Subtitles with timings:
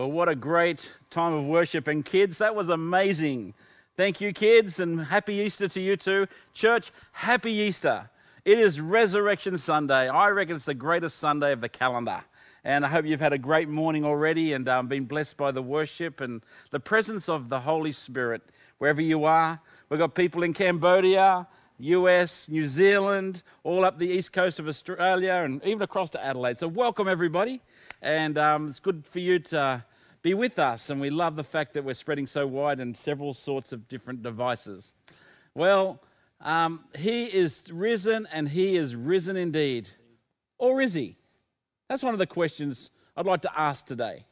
[0.00, 1.86] Well, what a great time of worship.
[1.86, 3.52] And kids, that was amazing.
[3.98, 6.26] Thank you, kids, and happy Easter to you too.
[6.54, 8.08] Church, happy Easter.
[8.46, 10.08] It is Resurrection Sunday.
[10.08, 12.22] I reckon it's the greatest Sunday of the calendar.
[12.64, 15.60] And I hope you've had a great morning already and um, been blessed by the
[15.60, 16.40] worship and
[16.70, 18.40] the presence of the Holy Spirit
[18.78, 19.60] wherever you are.
[19.90, 21.46] We've got people in Cambodia,
[21.78, 26.56] US, New Zealand, all up the east coast of Australia, and even across to Adelaide.
[26.56, 27.60] So, welcome everybody.
[28.00, 29.84] And um, it's good for you to
[30.22, 30.90] be with us.
[30.90, 34.22] And we love the fact that we're spreading so wide and several sorts of different
[34.22, 34.94] devices.
[35.54, 36.02] Well,
[36.40, 39.90] um, he is risen and he is risen indeed.
[40.58, 41.16] Or is he?
[41.88, 44.24] That's one of the questions I'd like to ask today.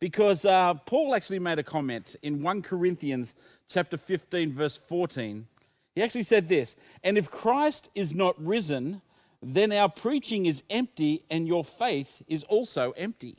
[0.00, 3.34] Because uh, Paul actually made a comment in 1 Corinthians
[3.68, 5.46] chapter 15, verse 14.
[5.94, 9.02] He actually said this And if Christ is not risen,
[9.42, 13.36] then our preaching is empty and your faith is also empty.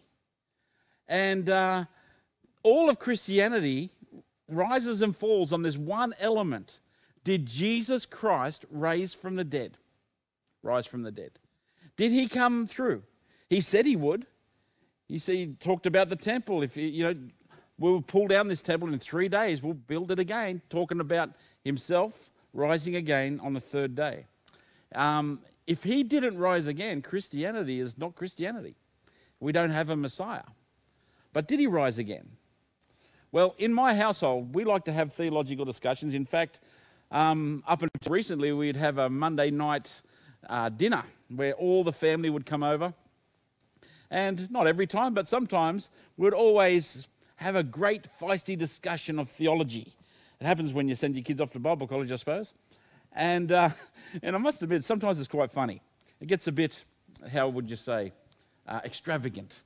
[1.07, 1.85] And uh,
[2.63, 3.89] all of Christianity
[4.47, 6.79] rises and falls on this one element.
[7.23, 9.77] Did Jesus Christ raise from the dead?
[10.63, 11.31] Rise from the dead.
[11.95, 13.03] Did he come through?
[13.49, 14.25] He said he would.
[15.07, 16.63] You see, he talked about the temple.
[16.63, 17.15] If you know,
[17.77, 21.31] we'll pull down this temple in three days, we'll build it again, talking about
[21.63, 24.25] himself rising again on the third day.
[24.95, 28.75] Um, if he didn't rise again, Christianity is not Christianity.
[29.39, 30.43] We don't have a Messiah.
[31.33, 32.31] But did he rise again?
[33.31, 36.13] Well, in my household, we like to have theological discussions.
[36.13, 36.59] In fact,
[37.11, 40.01] um, up until recently, we'd have a Monday night
[40.49, 42.93] uh, dinner where all the family would come over.
[44.09, 47.07] And not every time, but sometimes we'd always
[47.37, 49.93] have a great feisty discussion of theology.
[50.41, 52.53] It happens when you send your kids off to Bible college, I suppose.
[53.13, 53.69] And, uh,
[54.23, 55.81] and I must admit, sometimes it's quite funny.
[56.19, 56.83] It gets a bit,
[57.31, 58.11] how would you say,
[58.67, 59.61] uh, extravagant.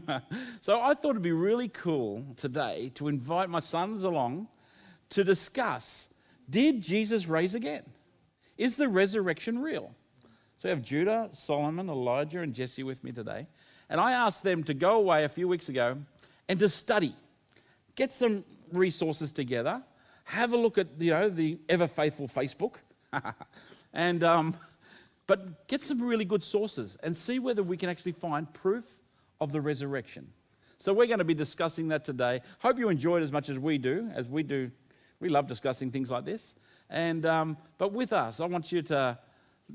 [0.60, 4.48] so I thought it'd be really cool today to invite my sons along
[5.10, 6.08] to discuss
[6.48, 7.82] did Jesus rise again?
[8.56, 9.94] Is the resurrection real?
[10.56, 13.48] So we have Judah, Solomon, Elijah, and Jesse with me today.
[13.88, 15.98] And I asked them to go away a few weeks ago
[16.48, 17.14] and to study,
[17.94, 19.82] get some resources together,
[20.24, 22.76] have a look at you know the ever faithful Facebook,
[23.92, 24.56] and um,
[25.26, 28.98] but get some really good sources and see whether we can actually find proof
[29.40, 30.28] of the resurrection.
[30.78, 32.40] So we're going to be discussing that today.
[32.58, 34.70] Hope you enjoy it as much as we do, as we do.
[35.20, 36.54] We love discussing things like this.
[36.90, 39.18] And um, but with us, I want you to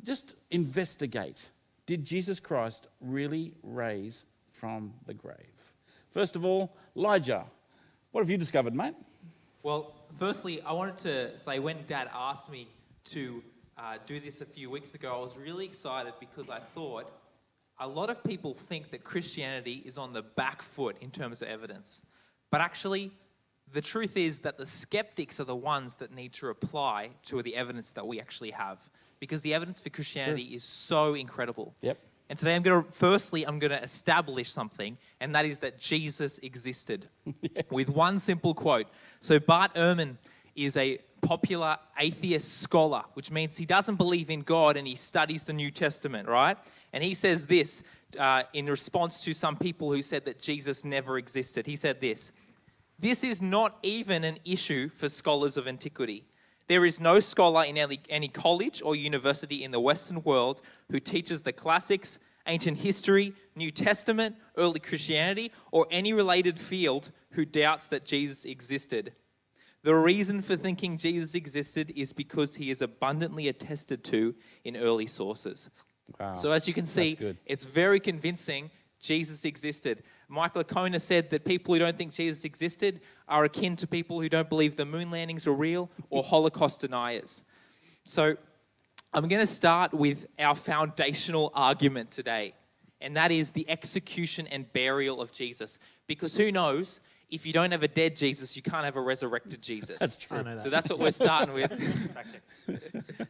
[0.04, 1.50] just investigate.
[1.86, 5.74] Did Jesus Christ really raise from the grave?
[6.12, 7.46] First of all, Elijah,
[8.12, 8.94] what have you discovered, mate?
[9.64, 12.68] Well, firstly, I wanted to say when Dad asked me
[13.06, 13.44] to
[13.78, 17.12] uh, do this a few weeks ago, I was really excited because I thought
[17.82, 21.48] a lot of people think that Christianity is on the back foot in terms of
[21.48, 22.06] evidence.
[22.52, 23.12] But actually,
[23.74, 27.56] the truth is that the skeptics are the ones that need to reply to the
[27.56, 28.88] evidence that we actually have
[29.20, 30.58] because the evidence for Christianity sure.
[30.58, 31.74] is so incredible.
[31.82, 31.98] Yep.
[32.30, 35.80] And today I'm going to firstly I'm going to establish something and that is that
[35.80, 37.08] Jesus existed
[37.42, 37.64] yeah.
[37.72, 38.88] with one simple quote.
[39.20, 40.18] So Bart Ehrman
[40.56, 45.44] is a popular atheist scholar, which means he doesn't believe in God and he studies
[45.44, 46.58] the New Testament, right?
[46.94, 47.84] And he says this
[48.20, 51.66] uh, in response to some people who said that Jesus never existed.
[51.66, 52.34] He said this
[53.00, 56.26] This is not even an issue for scholars of antiquity.
[56.68, 61.00] There is no scholar in any, any college or university in the Western world who
[61.00, 67.88] teaches the classics, ancient history, New Testament, early Christianity, or any related field who doubts
[67.90, 69.14] that Jesus existed.
[69.84, 75.08] The reason for thinking Jesus existed is because he is abundantly attested to in early
[75.08, 75.70] sources.
[76.20, 76.34] Wow.
[76.34, 78.70] So, as you can see, it's very convincing
[79.00, 80.04] Jesus existed.
[80.28, 84.30] Michael Licona said that people who don't think Jesus existed are akin to people who
[84.30, 87.44] don't believe the moon landings are real or Holocaust deniers.
[88.06, 88.36] So,
[89.14, 92.54] I'm going to start with our foundational argument today,
[93.02, 95.80] and that is the execution and burial of Jesus.
[96.08, 97.02] Because who knows,
[97.32, 99.98] if you don't have a dead Jesus, you can't have a resurrected Jesus.
[99.98, 100.44] That's true.
[100.44, 100.60] That.
[100.62, 102.38] So that's what we're starting with.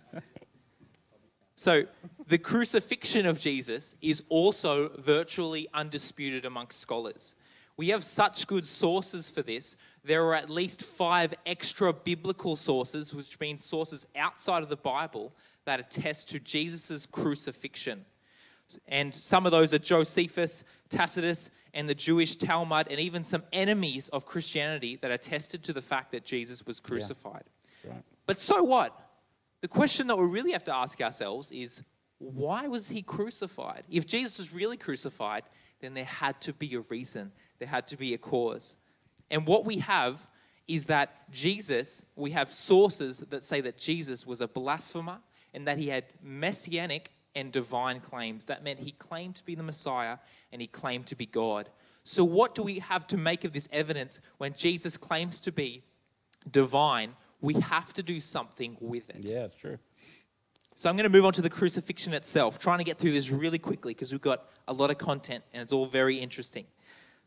[1.55, 1.83] so
[2.27, 7.35] the crucifixion of Jesus is also virtually undisputed amongst scholars.
[7.77, 9.77] We have such good sources for this.
[10.03, 15.31] There are at least five extra biblical sources, which means sources outside of the Bible,
[15.65, 18.05] that attest to Jesus' crucifixion.
[18.87, 24.09] And some of those are Josephus, Tacitus, and the Jewish Talmud, and even some enemies
[24.09, 27.43] of Christianity that attested to the fact that Jesus was crucified.
[27.83, 27.91] Yeah.
[27.91, 28.03] Right.
[28.25, 28.97] But so what?
[29.61, 31.83] The question that we really have to ask ourselves is
[32.17, 33.83] why was he crucified?
[33.89, 35.43] If Jesus was really crucified,
[35.79, 38.77] then there had to be a reason, there had to be a cause.
[39.29, 40.27] And what we have
[40.67, 45.19] is that Jesus, we have sources that say that Jesus was a blasphemer
[45.53, 48.45] and that he had messianic and divine claims.
[48.45, 50.17] That meant he claimed to be the Messiah
[50.51, 51.69] and he claimed to be God.
[52.03, 55.83] So, what do we have to make of this evidence when Jesus claims to be
[56.49, 57.13] divine?
[57.41, 59.23] We have to do something with it.
[59.25, 59.79] Yeah, it's true.
[60.75, 63.29] So I'm going to move on to the crucifixion itself, trying to get through this
[63.29, 66.65] really quickly because we've got a lot of content and it's all very interesting.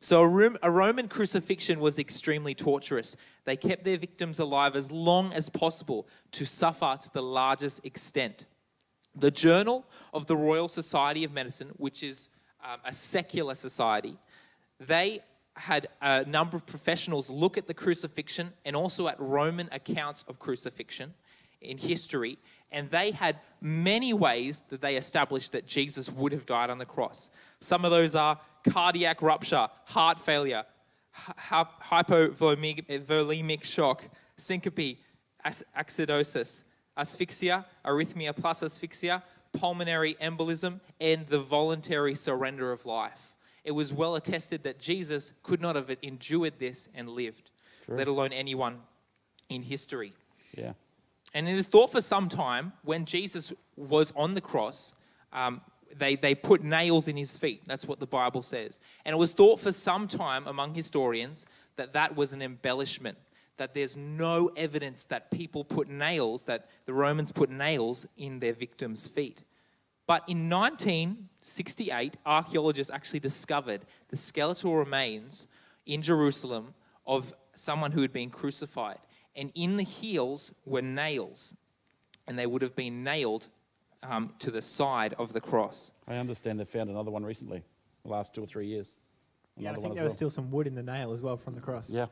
[0.01, 0.23] So
[0.63, 3.17] a, Roman crucifixion was extremely torturous.
[3.45, 8.47] They kept their victims alive as long as possible to suffer to the largest extent.
[9.15, 12.31] The Journal of the Royal Society of Medicine, which is
[12.65, 14.17] um, a secular society,
[14.81, 15.21] they
[15.57, 20.39] had a number of professionals look at the crucifixion and also at Roman accounts of
[20.39, 21.15] crucifixion
[21.61, 22.39] in history,
[22.73, 26.85] and they had many ways that they established that Jesus would have died on the
[26.85, 27.31] cross.
[27.61, 28.39] Some of those are
[28.69, 30.65] cardiac rupture, heart failure,
[31.15, 34.03] hypovolemic shock,
[34.37, 34.99] syncope,
[35.45, 36.65] acidosis,
[36.97, 39.23] asphyxia, arrhythmia plus asphyxia,
[39.55, 43.35] pulmonary embolism, and the voluntary surrender of life.
[43.65, 47.51] It was well attested that Jesus could not have endured this and lived,
[47.85, 47.97] True.
[47.97, 48.81] let alone anyone
[49.49, 50.13] in history.
[50.57, 50.75] Yeah.
[51.33, 54.95] And it is thought for some time when Jesus was on the cross,
[55.33, 55.63] um,
[55.97, 57.63] they, they put nails in his feet.
[57.67, 58.79] That's what the Bible says.
[59.05, 61.47] And it was thought for some time among historians
[61.77, 63.19] that that was an embellishment,
[63.57, 68.53] that there's no evidence that people put nails, that the Romans put nails in their
[68.53, 69.45] victims' feet.
[70.07, 75.47] But in 1968, archaeologists actually discovered the skeletal remains
[75.87, 76.75] in Jerusalem
[77.07, 78.99] of someone who had been crucified
[79.37, 81.57] and in the heels were nails,
[82.27, 83.49] and they would have been nailed
[84.03, 85.93] um, to the side of the cross.
[86.07, 87.63] I understand they found another one recently,
[88.05, 88.95] the last two or three years.
[89.57, 90.05] Yeah, I think there well.
[90.05, 91.91] was still some wood in the nail as well from the cross.
[91.91, 92.07] Yeah.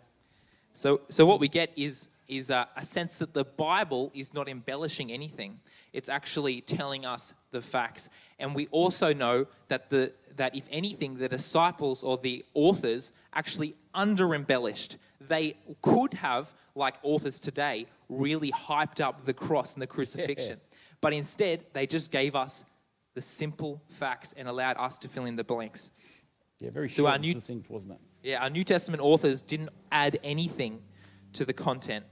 [0.73, 4.49] So, so what we get is is a, a, sense that the Bible is not
[4.49, 5.61] embellishing anything.
[5.93, 8.09] It's actually telling us the facts.
[8.39, 13.75] And we also know that the that if anything, the disciples or the authors actually
[13.95, 14.97] under embellished.
[15.21, 20.61] They could have, like authors today, really hyped up the cross and the crucifixion.
[21.01, 22.65] But instead, they just gave us
[23.15, 25.91] the simple facts and allowed us to fill in the blanks.
[26.61, 28.01] Yeah, very so short our new, succinct, wasn't it?
[28.23, 30.83] Yeah, our New Testament authors didn't add anything
[31.35, 32.05] to the content.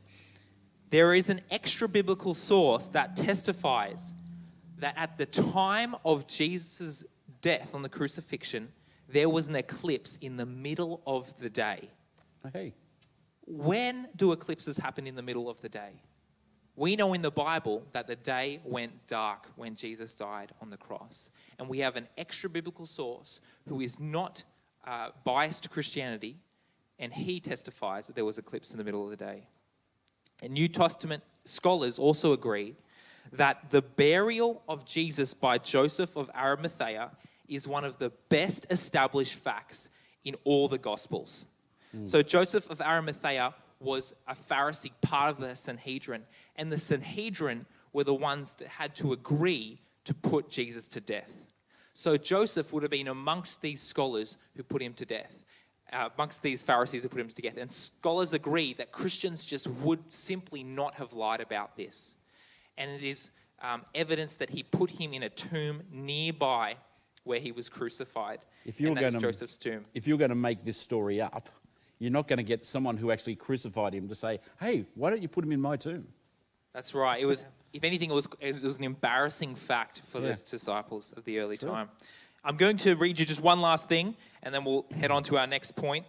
[0.90, 4.12] There is an extra biblical source that testifies
[4.78, 7.04] that at the time of Jesus'
[7.40, 8.72] death on the crucifixion,
[9.08, 11.90] there was an eclipse in the middle of the day.
[12.52, 12.74] Hey.
[13.46, 16.02] When do eclipses happen in the middle of the day?
[16.76, 20.76] We know in the Bible that the day went dark when Jesus died on the
[20.76, 21.30] cross.
[21.58, 24.44] And we have an extra biblical source who is not
[24.84, 26.36] uh, biased to Christianity,
[26.98, 29.46] and he testifies that there was an eclipse in the middle of the day.
[30.42, 32.76] And New Testament scholars also agree
[33.32, 37.10] that the burial of Jesus by Joseph of Arimathea
[37.48, 39.90] is one of the best established facts
[40.24, 41.46] in all the Gospels.
[41.96, 42.06] Mm.
[42.06, 46.22] So, Joseph of Arimathea was a Pharisee, part of the Sanhedrin,
[46.56, 51.48] and the Sanhedrin were the ones that had to agree to put Jesus to death.
[51.92, 55.44] So, Joseph would have been amongst these scholars who put him to death.
[55.92, 57.56] Uh, amongst these Pharisees who put him to death.
[57.56, 62.16] And scholars agree that Christians just would simply not have lied about this.
[62.78, 66.76] And it is um, evidence that he put him in a tomb nearby
[67.24, 68.44] where he was crucified.
[68.64, 69.84] If you're going to, Joseph's tomb.
[69.92, 71.48] If you're going to make this story up,
[71.98, 75.20] you're not going to get someone who actually crucified him to say, "Hey, why don't
[75.22, 76.06] you put him in my tomb?"
[76.72, 77.20] That's right.
[77.20, 80.34] It was, if anything, it was, it was an embarrassing fact for yeah.
[80.34, 81.70] the disciples of the early sure.
[81.70, 81.88] time.
[82.42, 85.36] I'm going to read you just one last thing, and then we'll head on to
[85.36, 86.06] our next point.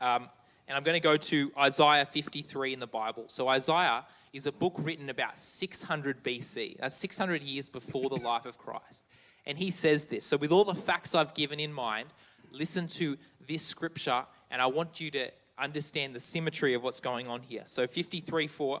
[0.00, 0.28] Um,
[0.68, 3.24] and I'm going to go to Isaiah 53 in the Bible.
[3.28, 6.78] So Isaiah is a book written about 600 BC.
[6.78, 9.04] That's 600 years before the life of Christ.
[9.46, 10.24] And he says this.
[10.24, 12.08] So, with all the facts I've given in mind,
[12.50, 17.28] listen to this scripture, and I want you to understand the symmetry of what's going
[17.28, 17.62] on here.
[17.66, 18.80] So, 53 4,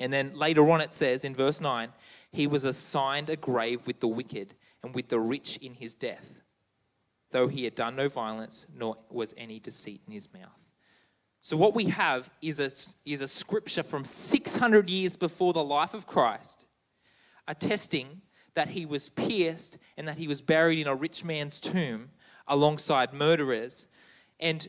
[0.00, 1.88] And then later on it says in verse 9,
[2.30, 6.42] he was assigned a grave with the wicked and with the rich in his death,
[7.30, 10.72] though he had done no violence, nor was any deceit in his mouth.
[11.40, 12.70] So, what we have is a,
[13.08, 16.66] is a scripture from 600 years before the life of Christ,
[17.46, 18.22] attesting
[18.54, 22.10] that he was pierced and that he was buried in a rich man's tomb
[22.48, 23.86] alongside murderers.
[24.40, 24.66] And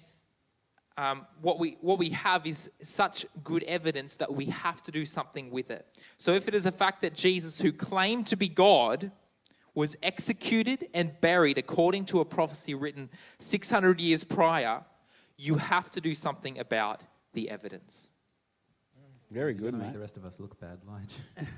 [0.97, 5.05] um, what, we, what we have is such good evidence that we have to do
[5.05, 5.85] something with it.
[6.17, 9.11] So, if it is a fact that Jesus, who claimed to be God,
[9.75, 14.83] was executed and buried according to a prophecy written 600 years prior,
[15.37, 18.09] you have to do something about the evidence.
[19.29, 19.91] Very good, mate.
[19.91, 21.19] the rest of us look bad, Lige.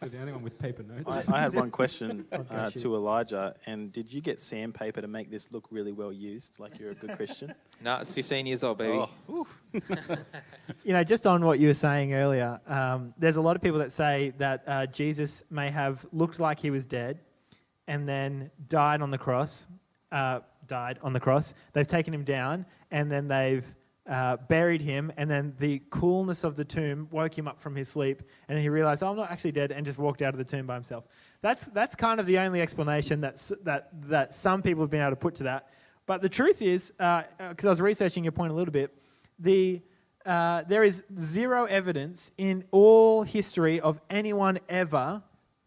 [0.00, 1.28] You're the only one with paper notes.
[1.28, 5.28] I, I had one question uh, to Elijah, and did you get sandpaper to make
[5.28, 7.52] this look really well used, like you're a good Christian?
[7.82, 9.04] no, it's 15 years old, baby.
[9.28, 9.46] Oh,
[10.84, 13.80] you know, just on what you were saying earlier, um, there's a lot of people
[13.80, 17.18] that say that uh, Jesus may have looked like he was dead
[17.88, 19.66] and then died on the cross.
[20.12, 20.38] Uh,
[20.68, 21.52] died on the cross.
[21.72, 23.66] They've taken him down, and then they've
[24.08, 27.88] uh, buried him, and then the coolness of the tomb woke him up from his
[27.88, 30.44] sleep, and he realized, oh, I'm not actually dead, and just walked out of the
[30.44, 31.04] tomb by himself.
[31.40, 35.10] That's, that's kind of the only explanation that's, that, that some people have been able
[35.10, 35.68] to put to that.
[36.06, 38.96] But the truth is, because uh, uh I was researching your point a little bit,
[39.38, 39.82] the,
[40.24, 45.22] uh, there is zero evidence in all history of anyone ever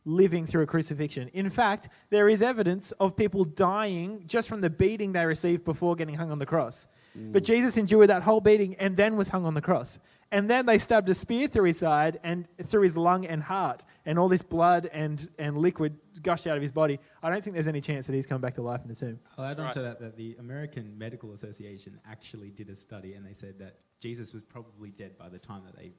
[0.05, 1.29] living through a crucifixion.
[1.33, 5.95] In fact, there is evidence of people dying just from the beating they received before
[5.95, 6.87] getting hung on the cross.
[7.17, 7.31] Mm.
[7.31, 9.99] But Jesus endured that whole beating and then was hung on the cross.
[10.31, 13.83] And then they stabbed a spear through his side and through his lung and heart,
[14.05, 16.99] and all this blood and, and liquid gushed out of his body.
[17.23, 19.19] I don't think there's any chance that he's come back to life in the tomb.
[19.37, 19.73] I'll add on right.
[19.73, 23.77] to that that the American Medical Association actually did a study, and they said that
[23.99, 25.93] Jesus was probably dead by the time that they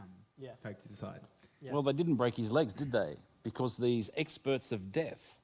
[0.00, 0.50] um, yeah.
[0.64, 1.20] poked his side.
[1.60, 1.72] Yeah.
[1.72, 3.16] Well, they didn't break his legs, did they?
[3.44, 5.38] Because these experts of death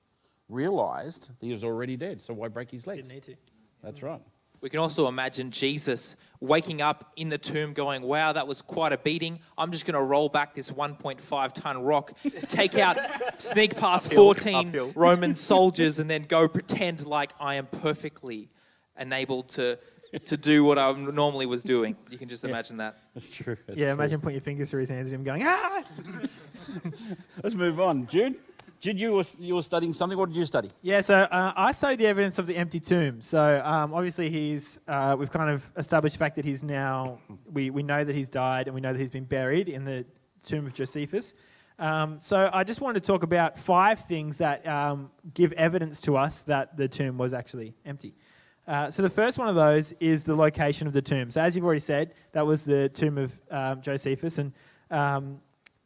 [0.49, 3.09] realized that he was already dead, so why break his legs?
[3.09, 3.37] Didn't need to.
[3.85, 4.21] That's right.
[4.63, 8.93] We can also imagine Jesus waking up in the tomb going, Wow, that was quite
[8.93, 9.41] a beating.
[9.59, 12.13] I'm just going to roll back this 1.5 ton rock,
[12.49, 12.97] take out,
[13.39, 14.93] sneak past 14 uphill.
[14.97, 18.49] Roman soldiers, and then go pretend like I am perfectly
[18.99, 19.81] enabled to,
[20.27, 21.97] to do what I normally was doing.
[22.09, 22.99] You can just imagine that.
[23.15, 23.57] That's true.
[23.67, 23.95] That's yeah, true.
[23.95, 25.83] imagine putting your fingers through his hands and him going, Ah!
[27.43, 28.07] Let's move on.
[28.07, 28.37] Jude?
[28.83, 30.19] Did you were, you were studying something?
[30.19, 30.69] What did you study?
[30.83, 33.23] Yeah, so uh, I studied the evidence of the empty tomb.
[33.23, 37.21] So um, obviously he's uh, we've kind of established the fact that he's now
[37.53, 40.05] we, we know that he's died and we know that he's been buried in the
[40.43, 41.33] tomb of Josephus.
[41.79, 46.17] Um, so I just wanted to talk about five things that um, give evidence to
[46.17, 48.17] us that the tomb was actually empty.
[48.67, 51.31] Uh, so the first one of those is the location of the tomb.
[51.31, 54.53] So as you've already said, that was the tomb of um, Josephus, and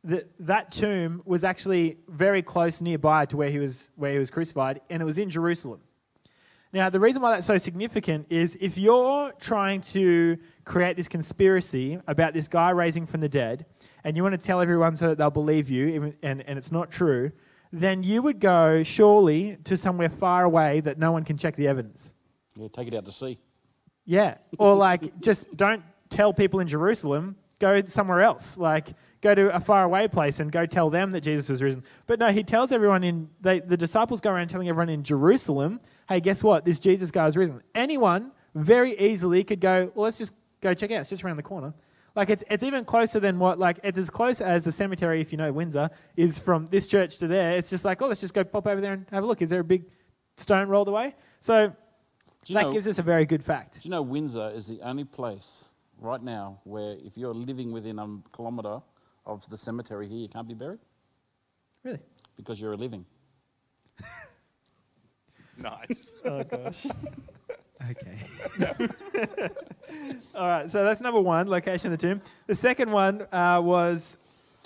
[0.07, 4.31] that that tomb was actually very close nearby to where he was where he was
[4.31, 5.81] crucified, and it was in Jerusalem.
[6.73, 11.99] Now, the reason why that's so significant is if you're trying to create this conspiracy
[12.07, 13.67] about this guy raising from the dead,
[14.05, 16.91] and you want to tell everyone so that they'll believe you, and, and it's not
[16.91, 17.33] true,
[17.73, 21.67] then you would go surely to somewhere far away that no one can check the
[21.67, 22.13] evidence.
[22.57, 23.39] Yeah, take it out to sea.
[24.05, 27.37] Yeah, or like just don't tell people in Jerusalem.
[27.59, 28.57] Go somewhere else.
[28.59, 28.89] Like
[29.27, 31.83] go to a faraway place and go tell them that Jesus was risen.
[32.07, 35.81] But no, he tells everyone in, they, the disciples go around telling everyone in Jerusalem,
[36.09, 36.65] hey, guess what?
[36.65, 37.61] This Jesus guy is risen.
[37.75, 41.01] Anyone very easily could go, well, let's just go check it out.
[41.01, 41.75] It's just around the corner.
[42.15, 45.33] Like it's, it's even closer than what, like it's as close as the cemetery, if
[45.33, 47.59] you know Windsor, is from this church to there.
[47.59, 49.43] It's just like, oh, let's just go pop over there and have a look.
[49.43, 49.85] Is there a big
[50.37, 51.15] stone rolled away?
[51.41, 51.75] So
[52.49, 53.75] that know, gives us a very good fact.
[53.75, 57.99] Do you know Windsor is the only place right now where if you're living within
[57.99, 58.81] a kilometre
[59.27, 60.79] of the cemetery here, you can't be buried?
[61.83, 61.99] Really?
[62.37, 63.05] Because you're a living.
[65.59, 66.15] nice.
[66.25, 66.87] oh, gosh.
[67.91, 68.19] okay.
[70.35, 72.21] All right, so that's number one, location of the tomb.
[72.47, 74.19] The second one uh, was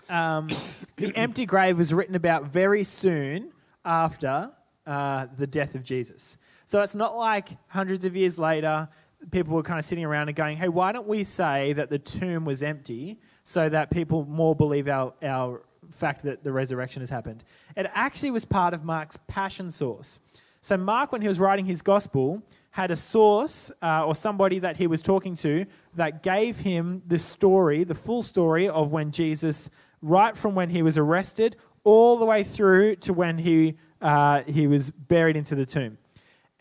[0.09, 0.49] um,
[0.97, 3.53] the empty grave was written about very soon
[3.85, 4.51] after
[4.87, 6.37] uh, the death of Jesus.
[6.67, 8.89] So it's not like hundreds of years later,
[9.31, 11.99] people were kind of sitting around and going, hey, why don't we say that the
[11.99, 17.11] tomb was empty so that people more believe our, our fact that the resurrection has
[17.11, 17.45] happened.
[17.77, 20.21] It actually was part of Mark's passion source.
[20.61, 22.43] So, Mark, when he was writing his gospel,
[22.73, 27.19] had a source uh, or somebody that he was talking to that gave him the
[27.19, 29.71] story, the full story of when Jesus,
[30.03, 34.67] right from when he was arrested all the way through to when he, uh, he
[34.67, 35.99] was buried into the tomb,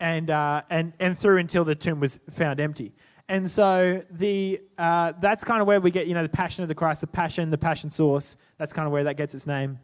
[0.00, 2.92] and, uh, and, and through until the tomb was found empty.
[3.30, 6.68] And so the uh, that's kind of where we get you know the passion of
[6.68, 8.36] the Christ, the passion, the passion source.
[8.58, 9.78] That's kind of where that gets its name.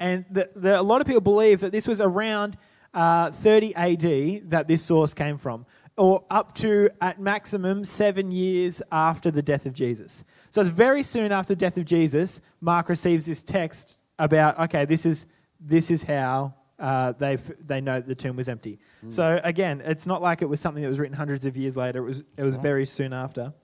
[0.00, 2.56] And the, the, a lot of people believe that this was around
[2.94, 5.66] uh, 30 AD that this source came from.
[5.98, 10.24] or up to at maximum seven years after the death of Jesus.
[10.50, 14.86] So it's very soon after the death of Jesus, Mark receives this text about, okay,
[14.86, 15.26] this is,
[15.60, 18.80] this is how uh, they they know the tomb was empty.
[19.04, 19.12] Mm.
[19.12, 22.00] So again, it's not like it was something that was written hundreds of years later.
[22.00, 23.54] It was, it was very soon after.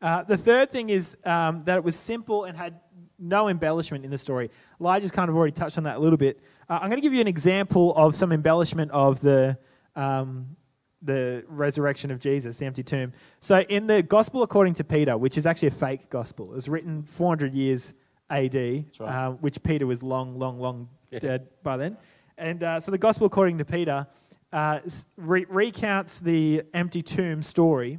[0.00, 2.80] Uh, the third thing is um, that it was simple and had
[3.18, 4.48] no embellishment in the story.
[4.80, 6.40] Elijah's kind of already touched on that a little bit.
[6.70, 9.58] Uh, I'm going to give you an example of some embellishment of the
[9.94, 10.56] um,
[11.02, 13.12] the resurrection of Jesus, the empty tomb.
[13.40, 16.68] So, in the Gospel according to Peter, which is actually a fake gospel, it was
[16.68, 17.92] written 400 years
[18.30, 18.84] AD, right.
[19.00, 21.18] uh, which Peter was long, long, long yeah.
[21.18, 21.96] dead by then.
[22.38, 24.06] And uh, so, the Gospel according to Peter
[24.52, 24.78] uh,
[25.16, 27.98] re- recounts the empty tomb story,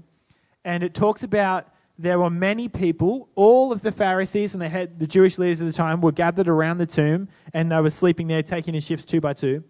[0.63, 1.67] and it talks about
[1.97, 5.67] there were many people, all of the Pharisees and the, head, the Jewish leaders of
[5.67, 9.03] the time were gathered around the tomb and they were sleeping there, taking in shifts
[9.03, 9.65] two by two.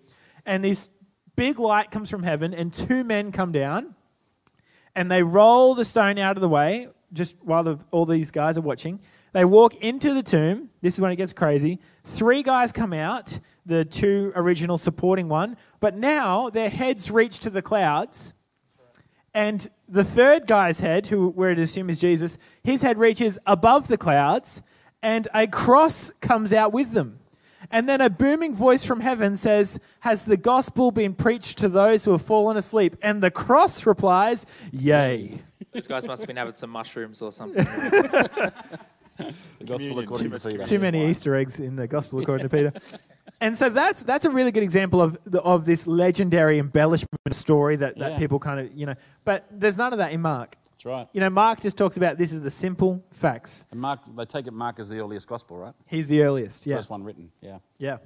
[0.46, 0.92] And this
[1.36, 3.96] big light comes from heaven, and two men come down
[4.96, 8.60] and they roll the stone out of the way just while the, all these guys
[8.60, 9.00] are watching.
[9.34, 10.70] They walk into the tomb.
[10.82, 11.80] This is when it gets crazy.
[12.04, 17.50] Three guys come out, the two original supporting one, but now their heads reach to
[17.50, 18.34] the clouds
[19.34, 23.88] and the third guy's head, who we're to assume is Jesus, his head reaches above
[23.88, 24.62] the clouds,
[25.02, 27.20] and a cross comes out with them.
[27.72, 32.06] And then a booming voice from heaven says, Has the gospel been preached to those
[32.06, 32.96] who have fallen asleep?
[33.02, 35.40] And the cross replies, Yea.
[35.72, 37.64] Those guys must have been having some mushrooms or something.
[37.64, 38.54] the
[39.66, 42.74] gospel according too, too many Easter eggs in the gospel according to Peter.
[43.42, 47.76] and so that's that's a really good example of the, of this legendary embellishment story
[47.78, 48.18] that, that yeah.
[48.18, 48.96] people kind of you know.
[49.24, 50.56] But there's none of that in Mark.
[50.80, 51.08] That's right.
[51.12, 53.66] You know, Mark just talks about this is the simple facts.
[53.72, 55.74] And Mark, they take it Mark as the earliest gospel, right?
[55.88, 56.66] He's the earliest.
[56.66, 56.78] Yeah.
[56.78, 57.32] First one written.
[57.42, 57.60] Yeah.
[57.78, 57.98] Yeah.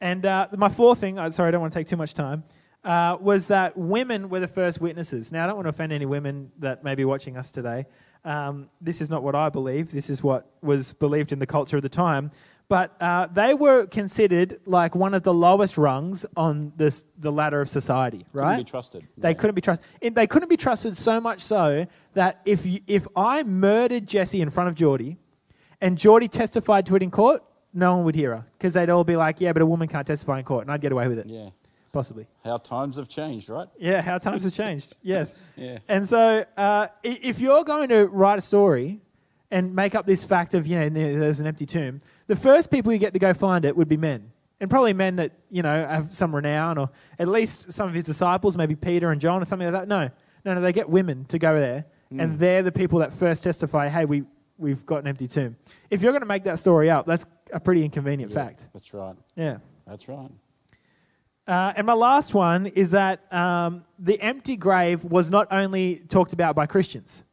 [0.00, 2.44] And uh, my fourth thing, uh, sorry, I don't want to take too much time,
[2.84, 5.32] uh, was that women were the first witnesses.
[5.32, 7.86] Now, I don't want to offend any women that may be watching us today.
[8.24, 9.90] Um, this is not what I believe.
[9.90, 12.30] This is what was believed in the culture of the time
[12.72, 17.60] but uh, they were considered like one of the lowest rungs on this, the ladder
[17.60, 18.52] of society, right?
[18.52, 19.04] Couldn't be trusted.
[19.18, 19.34] They yeah.
[19.34, 20.14] couldn't be trusted.
[20.14, 24.48] They couldn't be trusted so much so that if, you, if I murdered Jesse in
[24.48, 25.18] front of Geordie
[25.82, 29.04] and Geordie testified to it in court, no one would hear her because they'd all
[29.04, 31.18] be like, yeah, but a woman can't testify in court, and I'd get away with
[31.18, 31.26] it.
[31.26, 31.50] Yeah.
[31.92, 32.26] Possibly.
[32.42, 33.68] How times have changed, right?
[33.78, 34.96] Yeah, how times have changed.
[35.02, 35.34] Yes.
[35.56, 35.80] yeah.
[35.88, 39.02] And so uh, if you're going to write a story
[39.52, 42.90] and make up this fact of, you know, there's an empty tomb, the first people
[42.90, 44.32] you get to go find it would be men.
[44.60, 46.88] And probably men that, you know, have some renown or
[47.18, 49.88] at least some of his disciples, maybe Peter and John or something like that.
[49.88, 50.10] No,
[50.44, 51.84] no, no, they get women to go there.
[52.12, 52.22] Mm.
[52.22, 54.22] And they're the people that first testify, hey, we,
[54.56, 55.56] we've got an empty tomb.
[55.90, 58.68] If you're going to make that story up, that's a pretty inconvenient yeah, fact.
[58.72, 59.16] That's right.
[59.36, 59.58] Yeah.
[59.86, 60.30] That's right.
[61.46, 66.32] Uh, and my last one is that um, the empty grave was not only talked
[66.32, 67.24] about by Christians.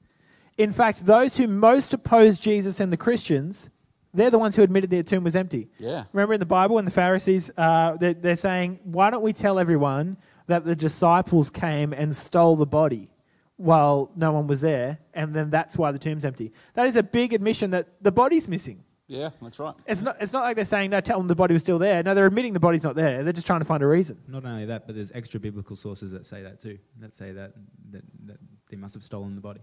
[0.60, 3.72] In fact, those who most opposed Jesus and the Christians
[4.14, 5.70] they're the ones who admitted their tomb was empty.
[5.78, 6.06] Yeah.
[6.14, 9.60] Remember in the Bible when the Pharisees, uh, they're, they're saying, why don't we tell
[9.60, 10.18] everyone
[10.48, 13.12] that the disciples came and stole the body
[13.58, 16.54] while no one was there, and then that's why the tomb's empty.
[16.76, 18.84] That is a big admission that the body's missing.
[19.06, 19.74] Yeah, that's right.
[19.86, 22.02] It's not, it's not like they're saying, no, tell them the body was still there.
[22.02, 23.24] No, they're admitting the body's not there.
[23.24, 24.20] They're just trying to find a reason.
[24.28, 27.54] Not only that, but there's extra biblical sources that say that too, that say that,
[27.92, 28.38] that, that
[28.70, 29.62] they must have stolen the body.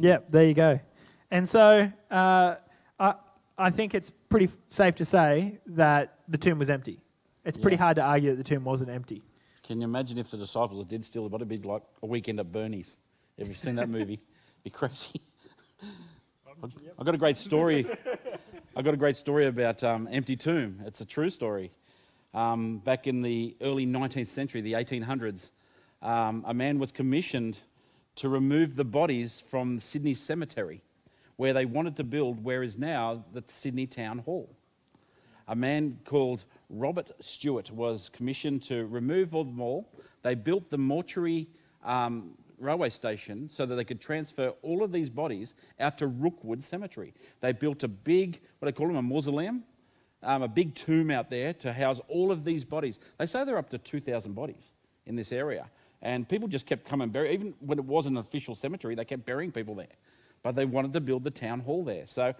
[0.00, 0.80] Yeah, there you go.
[1.30, 2.56] And so, uh,
[2.98, 3.14] I,
[3.58, 7.00] I think it's pretty safe to say that the tomb was empty.
[7.44, 7.62] It's yeah.
[7.62, 9.22] pretty hard to argue that the tomb wasn't empty.
[9.62, 11.32] Can you imagine if the disciples did steal it?
[11.32, 12.98] What it'd be like a weekend at Bernie's.
[13.38, 14.20] Have you've seen that movie?
[14.64, 15.20] be crazy.
[16.98, 17.86] I've got a great story.
[18.76, 20.80] I've got a great story about um, Empty Tomb.
[20.86, 21.72] It's a true story.
[22.34, 25.50] Um, back in the early 19th century, the 1800s,
[26.00, 27.60] um, a man was commissioned
[28.16, 30.82] to remove the bodies from Sydney Cemetery
[31.36, 34.54] where they wanted to build where is now the Sydney Town Hall.
[35.48, 39.90] A man called Robert Stewart was commissioned to remove all them all.
[40.22, 41.48] They built the mortuary
[41.82, 46.62] um, railway station so that they could transfer all of these bodies out to Rookwood
[46.62, 47.12] Cemetery.
[47.40, 49.64] They built a big, what do they call them, a mausoleum,
[50.22, 53.00] um, a big tomb out there to house all of these bodies.
[53.18, 54.72] They say there are up to 2,000 bodies
[55.06, 55.68] in this area.
[56.02, 59.24] And people just kept coming burying, even when it was an official cemetery, they kept
[59.24, 59.86] burying people there
[60.42, 62.06] but they wanted to build the town hall there.
[62.06, 62.34] So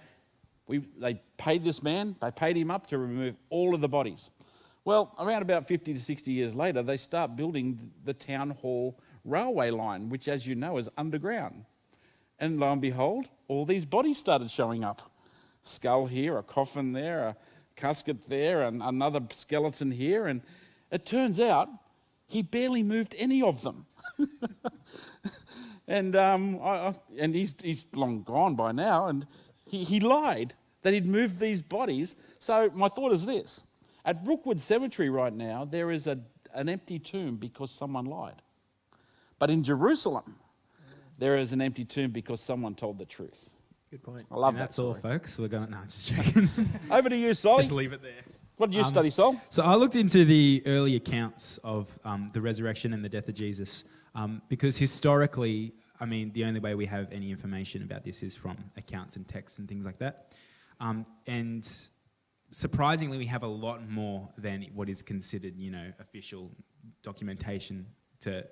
[0.66, 4.30] we, they paid this man, they paid him up to remove all of the bodies.
[4.84, 9.70] Well, around about 50 to 60 years later, they start building the town hall railway
[9.70, 11.64] line, which, as you know, is underground.
[12.40, 15.10] And lo and behold, all these bodies started showing up
[15.62, 17.36] skull here, a coffin there, a
[17.76, 20.26] casket there, and another skeleton here.
[20.26, 20.42] And
[20.90, 21.68] it turns out
[22.32, 23.84] He barely moved any of them.
[25.86, 29.26] and um, I, and he's, he's long gone by now, and
[29.66, 32.16] he, he lied that he'd moved these bodies.
[32.38, 33.64] So my thought is this
[34.04, 36.18] at Rookwood Cemetery right now, there is a,
[36.54, 38.40] an empty tomb because someone lied.
[39.38, 40.36] But in Jerusalem,
[41.18, 43.54] there is an empty tomb because someone told the truth.
[43.90, 44.26] Good point.
[44.30, 44.60] I love And that.
[44.62, 45.38] that's all, folks.
[45.38, 45.70] We're going.
[45.70, 46.48] No, I'm just joking.
[46.90, 47.58] Over to you, Sol.
[47.58, 48.22] just leave it there.
[48.56, 49.36] What did you Um, study, Sol?
[49.48, 53.34] So I looked into the early accounts of um, the resurrection and the death of
[53.34, 53.84] Jesus
[54.14, 58.34] um, because historically, I mean, the only way we have any information about this is
[58.34, 60.28] from accounts and texts and things like that.
[60.80, 61.68] Um, and
[62.50, 66.50] surprisingly, we have a lot more than what is considered, you know, official
[67.02, 67.86] documentation
[68.20, 68.44] to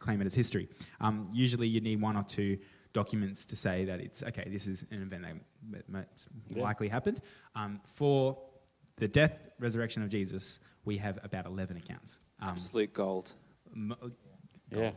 [0.00, 0.68] claim it as history.
[1.00, 2.58] Um, usually, you need one or two
[2.92, 4.46] documents to say that it's okay.
[4.50, 5.24] This is an event
[5.70, 6.62] that most Yeah.
[6.62, 7.20] likely happened.
[7.54, 8.38] Um, for
[8.96, 12.20] the death, resurrection of Jesus, we have about 11 accounts.
[12.40, 13.34] Um, Absolute gold.
[13.74, 13.94] m-
[14.70, 14.90] Yeah,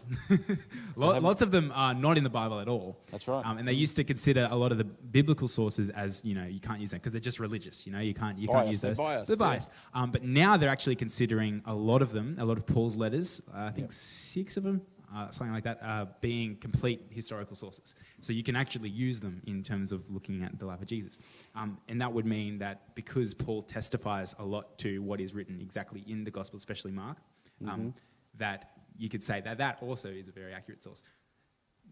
[0.95, 2.97] lo- lots of them are not in the Bible at all.
[3.11, 3.45] That's right.
[3.45, 6.45] Um, and they used to consider a lot of the biblical sources as, you know,
[6.45, 7.85] you can't use them because they're just religious.
[7.85, 8.97] You know, you can't, you can't Biased, use they're those.
[8.97, 9.51] biased, They're yeah.
[9.53, 9.69] biased.
[9.93, 13.41] Um, but now they're actually considering a lot of them, a lot of Paul's letters,
[13.55, 14.81] uh, I think six of them,
[15.15, 17.95] uh, something like that, uh, being complete historical sources.
[18.19, 21.19] So you can actually use them in terms of looking at the life of Jesus.
[21.55, 25.61] Um, and that would mean that because Paul testifies a lot to what is written
[25.61, 27.17] exactly in the Gospel, especially Mark,
[27.65, 27.89] um, Mm-hmm.
[28.37, 31.03] that you could say that that also is a very accurate source.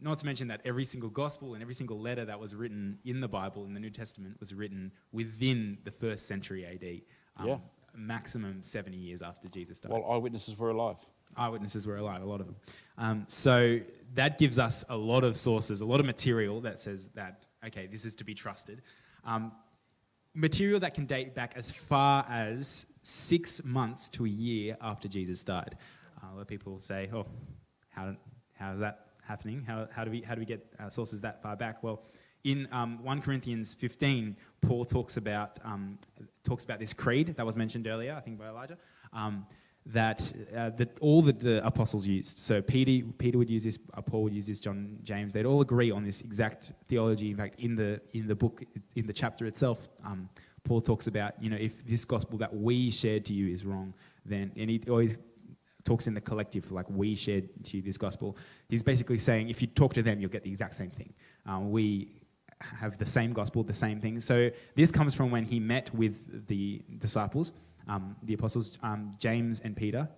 [0.02, 3.22] Not to mention that every single gospel and every single letter that was written in
[3.22, 7.02] the Bible, in the New Testament, was written within the first century AD.
[7.38, 7.58] Um, Yeah.
[7.98, 9.90] Maximum 70 years after Jesus died.
[9.94, 10.98] while eyewitnesses were alive.
[11.38, 12.56] Eyewitnesses were alive, a lot of them.
[12.98, 13.80] Um, so
[14.14, 17.88] that gives us a lot of sources, a lot of material that says that, okay,
[17.88, 18.82] this is to be trusted.
[19.26, 19.52] Um,
[20.34, 25.44] material that can date back as far as six months to a year after Jesus
[25.44, 25.78] died.
[26.22, 27.26] Uh, a lot of people say, oh,
[27.90, 28.16] how,
[28.54, 29.64] how is that happening?
[29.64, 31.84] How, how, do, we, how do we get uh, sources that far back?
[31.84, 32.04] Well,
[32.44, 35.98] in um, 1 Corinthians 15, Paul talks about, um,
[36.44, 38.78] talks about this creed that was mentioned earlier, I think by Elijah,
[39.14, 39.48] um,
[39.88, 42.40] that, uh, that all the apostles used.
[42.40, 45.62] So Peter, Peter would use this, uh, Paul would use this, John, James, they'd all
[45.62, 47.30] agree on this exact theology.
[47.30, 48.64] In fact, in the, in the book,
[48.96, 50.30] in the chapter itself, um,
[50.64, 53.94] Paul talks about, you know, if this gospel that we shared to you is wrong,
[54.26, 55.20] then, and he always
[55.84, 58.36] talks in the collective, like we shared to you this gospel.
[58.68, 61.14] He's basically saying if you talk to them, you'll get the exact same thing.
[61.46, 62.10] Um, we
[62.60, 64.20] have the same gospel, the same thing.
[64.20, 67.54] So this comes from when he met with the disciples,
[67.88, 70.10] um, the apostles, um, James and Peter,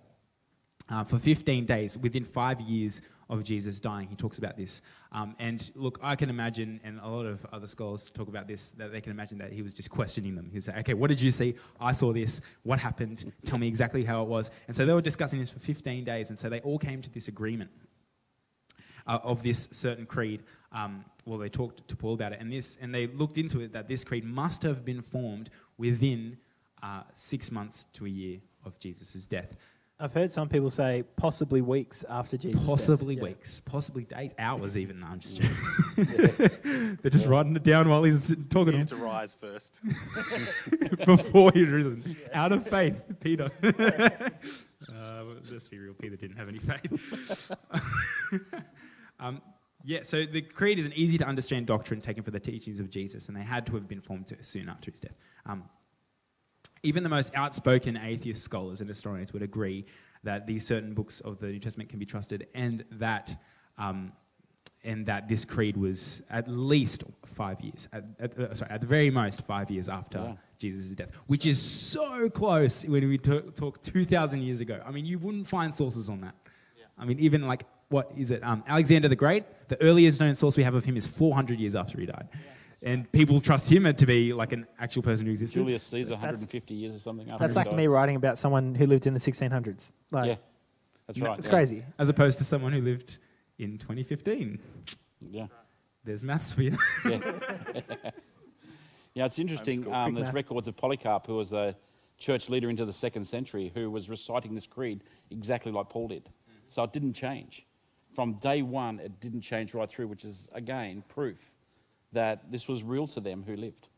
[0.90, 4.08] uh, for 15 days within five years of Jesus dying.
[4.08, 4.80] He talks about this.
[5.12, 8.70] Um, and look, I can imagine, and a lot of other scholars talk about this,
[8.70, 10.48] that they can imagine that he was just questioning them.
[10.52, 11.54] He's like, okay, what did you see?
[11.80, 12.40] I saw this.
[12.62, 13.30] What happened?
[13.44, 14.50] Tell me exactly how it was.
[14.66, 16.30] And so they were discussing this for 15 days.
[16.30, 17.70] And so they all came to this agreement
[19.06, 20.42] uh, of this certain creed.
[20.72, 23.72] Um, well, they talked to Paul about it, and this, and they looked into it
[23.72, 26.38] that this creed must have been formed within
[26.82, 29.56] uh, six months to a year of Jesus' death.
[30.00, 32.62] I've heard some people say possibly weeks after Jesus.
[32.62, 33.22] Possibly death.
[33.22, 33.28] Yeah.
[33.30, 35.00] weeks, possibly days, hours even.
[35.00, 36.98] No, I'm just joking.
[37.02, 39.80] They're just writing it down while he's talking You to need to rise first.
[41.04, 42.16] before he'd risen.
[42.32, 43.50] Out of faith, Peter.
[43.64, 47.50] uh, let's be real, Peter didn't have any faith.
[49.18, 49.42] um,
[49.82, 52.88] yeah, so the creed is an easy to understand doctrine taken from the teachings of
[52.88, 55.16] Jesus, and they had to have been formed soon after his death.
[55.44, 55.64] Um,
[56.82, 59.86] even the most outspoken atheist scholars and historians would agree
[60.24, 63.40] that these certain books of the New Testament can be trusted, and that
[63.78, 64.12] um,
[64.84, 68.86] and that this creed was at least five years, at, at, uh, sorry, at the
[68.86, 70.38] very most five years after Wow.
[70.58, 74.80] Jesus' death, which is so close when we talk, talk 2,000 years ago.
[74.84, 76.34] I mean, you wouldn't find sources on that.
[76.98, 78.42] I mean, even like, what is it?
[78.42, 81.76] Um, Alexander the Great, the earliest known source we have of him is 400 years
[81.76, 82.28] after he died.
[82.82, 85.58] And people trust him to be like an actual person who existed.
[85.58, 87.26] Julius Caesar, that's- 150 years or something.
[87.28, 87.76] after That's like died.
[87.76, 89.92] me writing about someone who lived in the 1600s.
[90.12, 90.36] Like, Yeah,
[91.06, 91.38] that's right.
[91.38, 91.52] it's yeah.
[91.52, 91.84] crazy.
[91.98, 93.18] as opposed to someone who lived
[93.58, 94.60] in 2015.
[95.30, 95.48] Yeah.
[96.04, 96.76] There's maths for you.
[97.04, 97.14] Yeah,
[99.26, 99.92] it's interesting.
[99.92, 100.34] Um, there's math.
[100.34, 101.74] records of Polycarp, who was a
[102.18, 106.28] church leader into the second century, who was reciting this creed exactly like Paul did.
[106.68, 107.66] So it didn't change.
[108.14, 111.52] From day one, it didn't change right through, which is, again, proof
[112.12, 113.88] that this was real to them who lived.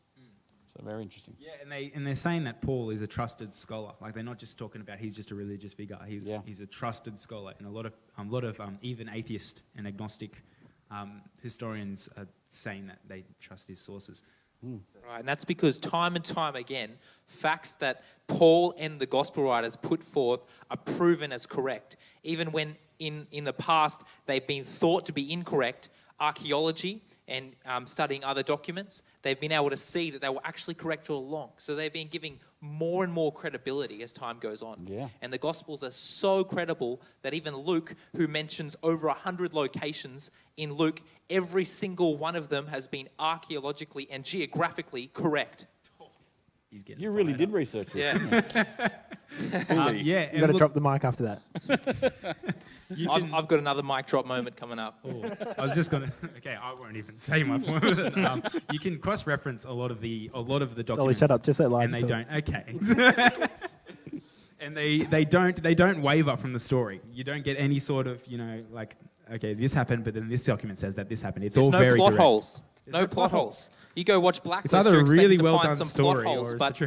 [0.73, 1.35] So very interesting.
[1.37, 3.91] yeah, and they and they're saying that Paul is a trusted scholar.
[3.99, 5.99] Like they're not just talking about he's just a religious figure.
[6.07, 6.39] He's Yeah.
[6.45, 9.85] he's a trusted scholar, and a lot of a lot of um, even atheist and
[9.85, 10.41] agnostic
[10.89, 14.23] um, historians are saying that they trust his sources.
[14.63, 16.91] Right, and that's because time and time again,
[17.25, 21.97] facts that Paul and the gospel writers put forth are proven as correct.
[22.23, 27.87] Even when in, in the past they've been thought to be incorrect, archaeology and um,
[27.87, 31.49] studying other documents, they've been able to see that they were actually correct all along.
[31.57, 34.85] So they've been giving more and more credibility as time goes on.
[34.87, 35.07] Yeah.
[35.21, 40.73] And the Gospels are so credible that even Luke, who mentions over 100 locations in
[40.73, 45.65] Luke, every single one of them has been archaeologically and geographically correct.
[46.69, 47.55] He's getting You really fired did up.
[47.55, 48.53] research this.
[48.53, 48.63] Yeah.
[49.69, 51.41] Um, yeah, You and got to drop the mic after that.
[52.95, 54.99] you I've, I've got another mic drop moment coming up.
[55.05, 55.23] Oh,
[55.57, 56.11] I was just gonna.
[56.37, 58.17] Okay, I won't even say my point.
[58.25, 61.19] um, you can cross-reference a lot of the a lot of the Solly, documents.
[61.19, 61.43] shut up.
[61.43, 62.27] Just let Elijah and they talk.
[62.27, 63.29] don't.
[63.29, 63.47] Okay.
[64.59, 67.01] and they they don't they don't waver from the story.
[67.11, 68.95] You don't get any sort of you know like
[69.33, 71.45] okay this happened, but then this document says that this happened.
[71.45, 72.21] It's There's all no very plot direct.
[72.21, 72.63] holes.
[72.85, 73.69] There's No no plot plot holes.
[73.95, 74.73] You go watch Blacklist.
[74.73, 76.81] It's either a really well find done some story plot or holes, is but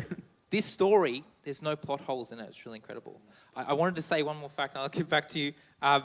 [0.51, 2.45] this story, there's no plot holes in it.
[2.49, 3.21] It's really incredible.
[3.57, 5.53] I, I wanted to say one more fact, and I'll get back to you.
[5.85, 6.05] Um,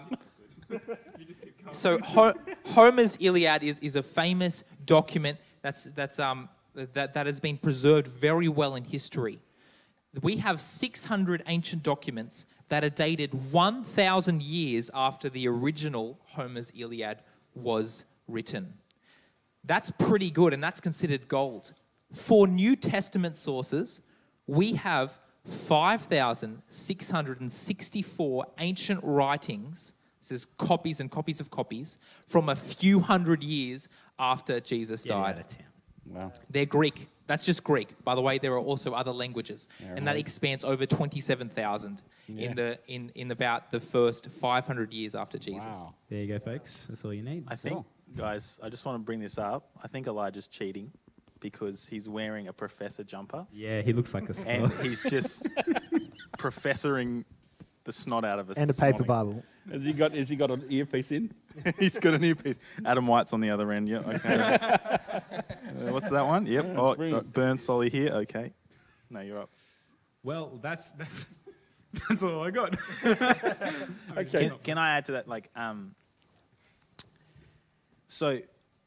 [1.71, 2.33] so Ho-
[2.65, 8.07] Homer's Iliad is, is a famous document that's, that's, um, that, that has been preserved
[8.07, 9.39] very well in history.
[10.21, 17.19] We have 600 ancient documents that are dated 1,000 years after the original Homer's Iliad
[17.55, 18.73] was written.
[19.63, 21.73] That's pretty good, and that's considered gold.
[22.13, 24.01] For New Testament sources,
[24.45, 29.93] we have 5,664 ancient writings.
[30.19, 35.13] This is copies and copies of copies from a few hundred years after Jesus Yeah,
[35.15, 35.35] died.
[35.35, 35.65] out of town.
[36.05, 36.31] Wow.
[36.49, 37.07] They're Greek.
[37.27, 38.03] That's just Greek.
[38.03, 42.01] By the way, there are also other languages, Yeah, and that expands over twenty-seven thousand
[42.27, 42.49] Yeah.
[42.49, 45.67] in the in in about the first five hundred years after Jesus.
[45.67, 45.93] Wow.
[46.09, 46.87] There you go, folks.
[46.89, 47.43] That's all you need.
[47.47, 47.85] I think,
[48.17, 49.69] guys, I just want to bring this up.
[49.83, 50.91] I think Elijah's cheating
[51.39, 55.47] because he's wearing a professor jumper Yeah, he looks like a and he's just
[56.37, 57.25] professoring
[57.85, 58.57] the snot out of us.
[58.57, 59.07] And a paper morning.
[59.07, 59.43] Bible.
[59.71, 60.11] Has he got?
[60.13, 61.31] Has he got an earpiece in?
[61.79, 62.59] He's got an earpiece.
[62.85, 63.87] Adam White's on the other end.
[63.89, 63.99] Yeah.
[63.99, 64.57] Okay.
[65.69, 66.45] Uh, what's that one?
[66.45, 66.73] Yep.
[66.75, 67.13] Oh, Spring.
[67.13, 68.09] uh, Burn Solly here.
[68.09, 68.51] Okay.
[69.09, 69.49] No, you're up.
[70.23, 71.27] well, that's that's
[72.09, 72.75] that's all I got.
[74.17, 74.49] Okay.
[74.49, 75.27] Can, can I add to that?
[75.27, 75.95] Like, um,
[78.07, 78.39] so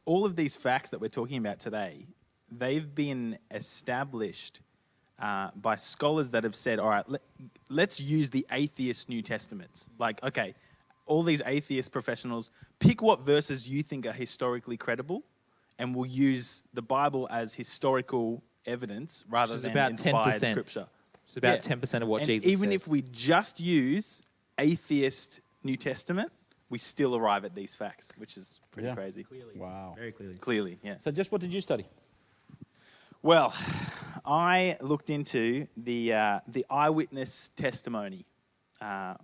[0.05, 2.07] all of these facts that we're talking about today,
[2.59, 4.61] they've been established
[5.19, 7.23] uh, by scholars that have said, all right, let,
[7.71, 9.89] let's use the atheist New Testaments.
[9.99, 10.55] Like, okay,
[11.07, 15.23] all these atheist professionals, pick what verses you think are historically credible,
[15.79, 20.51] and we'll use the Bible as historical evidence rather than about inspired 10%.
[20.51, 20.87] scripture.
[21.25, 21.61] It's about Yeah.
[21.61, 22.83] ten percent of what and Jesus even says.
[22.83, 24.23] if we just use
[24.59, 26.31] atheist New Testament,
[26.69, 28.95] we still arrive at these facts, which is pretty Yeah.
[28.95, 29.25] crazy.
[29.25, 29.57] Clearly.
[29.59, 29.95] Wow.
[29.97, 30.37] Very clearly.
[30.39, 30.99] Clearly, yeah.
[30.99, 31.87] So, just what did you study?
[33.23, 33.55] Well,
[34.27, 38.27] I looked into the uh, the eyewitness testimony.
[38.81, 39.15] Uh,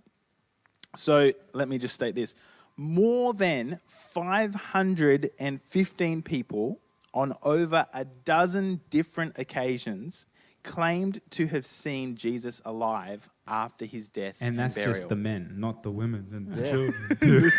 [0.95, 2.33] so let me just state this:
[2.77, 6.79] more than 515 people
[7.13, 10.27] on over a dozen different occasions
[10.63, 14.93] claimed to have seen Jesus alive after his death and, And that's burial.
[14.93, 17.51] just the men, not the women and the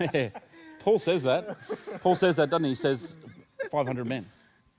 [0.00, 0.32] children.
[0.80, 1.56] Paul says that.
[2.02, 2.70] Paul says that, doesn't he?
[2.70, 3.14] He says
[3.70, 4.26] 500 men.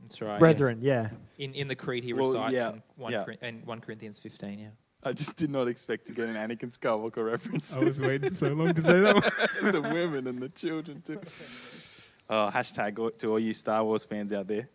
[0.02, 0.40] That's right.
[0.40, 1.10] Brethren, yeah.
[1.38, 3.24] In in the creed he Well, recites yeah, in one yeah.
[3.24, 4.60] Cor- in one Corinthians fifteen.
[4.60, 4.70] Yeah.
[5.02, 7.76] I just did not expect to get an Anakin Skywalker reference.
[7.78, 9.72] I was waiting so long to say that one.
[9.72, 11.22] the women and the children too.
[12.32, 14.70] Oh, hashtag to all you Star Wars fans out there.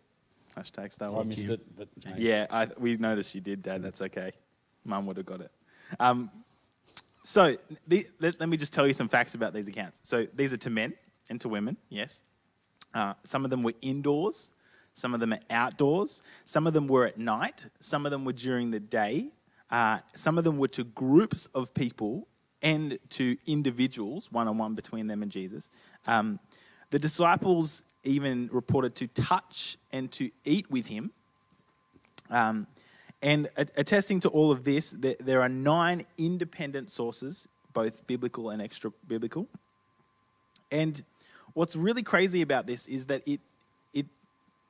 [0.57, 1.29] Hashtag Star I Wars.
[1.29, 1.61] missed it.
[1.77, 3.81] But, Yeah, I, we noticed you did, Dad.
[3.81, 4.33] That's okay.
[4.83, 5.51] Mum would have got it.
[5.97, 6.29] Um,
[7.23, 7.55] so
[7.87, 10.01] the, let, let me just tell you some facts about these accounts.
[10.03, 10.95] So these are to men
[11.29, 12.23] and to women, yes.
[12.93, 14.53] Uh, some of them were indoors.
[14.95, 16.21] Some of them are outdoors.
[16.45, 17.67] Some of them were at night.
[17.81, 19.27] Some of them were during the day.
[19.69, 22.27] Uh, some of them were to groups of people
[22.61, 25.69] and to individuals, one on one between them and Jesus.
[26.07, 26.39] Um,
[26.91, 31.11] the disciples even reported to touch and to eat with him.
[32.29, 32.65] Um,
[33.21, 38.91] and attesting to all of this, there, are nine independent sources, both biblical and extra
[39.07, 39.47] biblical.
[40.71, 41.01] And
[41.53, 43.41] what's really crazy about this is that it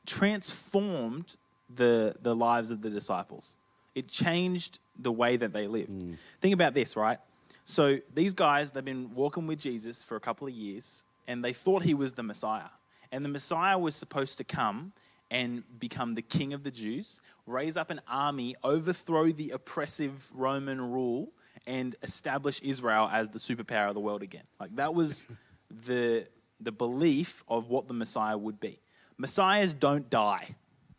[0.05, 1.35] transformed
[1.73, 3.57] the, the lives of the disciples.
[3.93, 5.91] It changed the way that they lived.
[5.91, 6.13] Hmm.
[6.41, 7.19] Think about this, right?
[7.63, 11.53] So these guys, they've been walking with Jesus for a couple of years, and they
[11.53, 12.69] thought he was the Messiah.
[13.11, 14.93] And the Messiah was supposed to come
[15.31, 20.79] and become the king of the Jews, raise up an army, overthrow the oppressive Roman
[20.91, 21.29] rule,
[21.65, 24.43] and establish Israel as the superpower of the world again.
[24.59, 25.27] Like that was
[25.85, 26.27] the,
[26.59, 28.79] the belief of what the Messiah would be.
[29.17, 30.56] Messiahs don't die,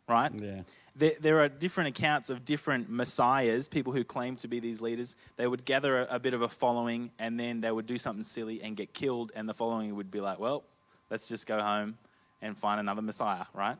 [0.07, 0.31] right?
[0.33, 0.61] Yeah.
[0.95, 5.15] There, there are different accounts of different messiahs, people who claim to be these leaders.
[5.35, 8.23] They would gather a, a bit of a following and then they would do something
[8.23, 10.63] silly and get killed, and the following would be like, well,
[11.09, 11.97] let's just go home
[12.41, 13.77] and find another messiah, right?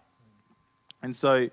[1.01, 1.49] And so,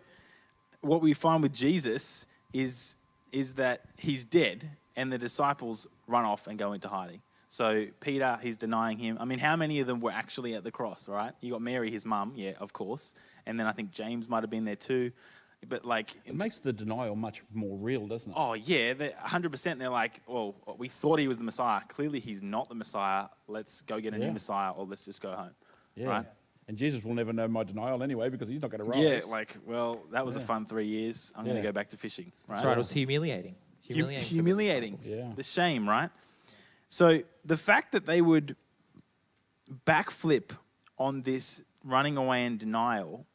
[0.80, 2.96] what we find with Jesus is,
[3.32, 7.20] is that he's dead, and the disciples run off and go into hiding.
[7.54, 9.16] So, Peter, he's denying him.
[9.20, 11.30] I mean, how many of them were actually at the cross, right?
[11.40, 13.14] You got Mary, his mum, yeah, of course.
[13.46, 15.12] And then I think James might have been there too.
[15.68, 18.36] But, like, It makes the denial much more real, doesn't it?
[18.36, 21.80] oh, yeah, 100% they're like, well, we thought he was the Messiah.
[21.86, 23.26] Clearly, he's not the Messiah.
[23.46, 24.26] Let's go get a Yeah.
[24.26, 25.54] new Messiah, or let's just go home.
[25.94, 26.08] yeah.
[26.08, 26.26] Right?
[26.66, 28.98] And Jesus will never know my denial anyway because he's not going to rise.
[29.26, 31.32] Yeah, like, well, that was a fun three years.
[31.36, 32.32] I'm going to go back to fishing.
[32.48, 32.56] Right?
[32.56, 32.72] That's right.
[32.74, 33.54] It was humiliating.
[33.86, 34.22] Hu- Humiliating.
[34.28, 34.98] the humiliating.
[35.02, 35.32] Yeah.
[35.36, 36.10] The shame, right?
[36.88, 38.56] So the fact that they would
[39.86, 40.56] backflip
[40.98, 43.26] on this running away and denial,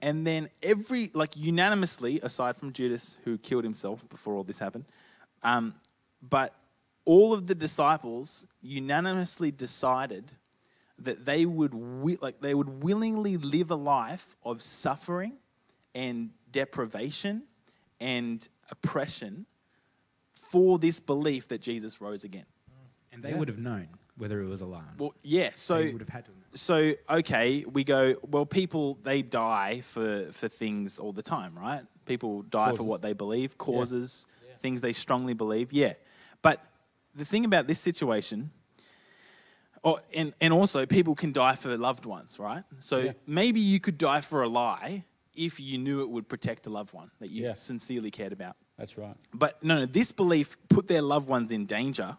[0.00, 4.84] and then every, like unanimously, aside from Judas, who killed himself before all this happened,
[5.42, 5.74] um,
[6.22, 6.54] but
[7.04, 10.32] all of the disciples unanimously decided
[10.98, 11.72] that they would
[12.20, 15.34] like they would willingly live a life of suffering
[15.94, 17.44] and deprivation
[18.00, 19.46] and oppression
[20.34, 22.46] for this belief that Jesus rose again.
[23.18, 23.38] And they Yeah.
[23.38, 24.82] would have known whether it was a lie.
[24.96, 26.30] Well, yeah, so they would have had to.
[26.54, 31.82] so okay, we go, well people they die for for things all the time, right?
[32.06, 34.26] People die for what they believe, causes,
[34.60, 35.72] things they strongly believe.
[35.72, 35.94] Yeah.
[36.42, 36.64] But
[37.14, 38.50] the thing about this situation
[39.82, 42.64] or, and, and also, people can die for loved ones, right?
[42.80, 43.12] So Yeah.
[43.26, 45.04] maybe you could die for a lie
[45.36, 47.52] if you knew it would protect a loved one that you Yeah.
[47.54, 48.56] sincerely cared about.
[48.78, 49.16] That's right.
[49.34, 52.16] But no, no, this belief put their loved ones in danger.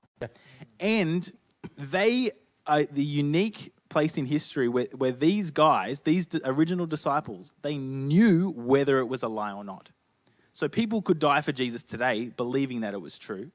[0.80, 1.32] And
[1.78, 2.32] they
[2.68, 8.52] are the unique place in history where, where these guys, these original disciples, they knew
[8.52, 9.90] whether it was a lie or not.
[10.52, 13.52] So people could die for Jesus today believing that it was true.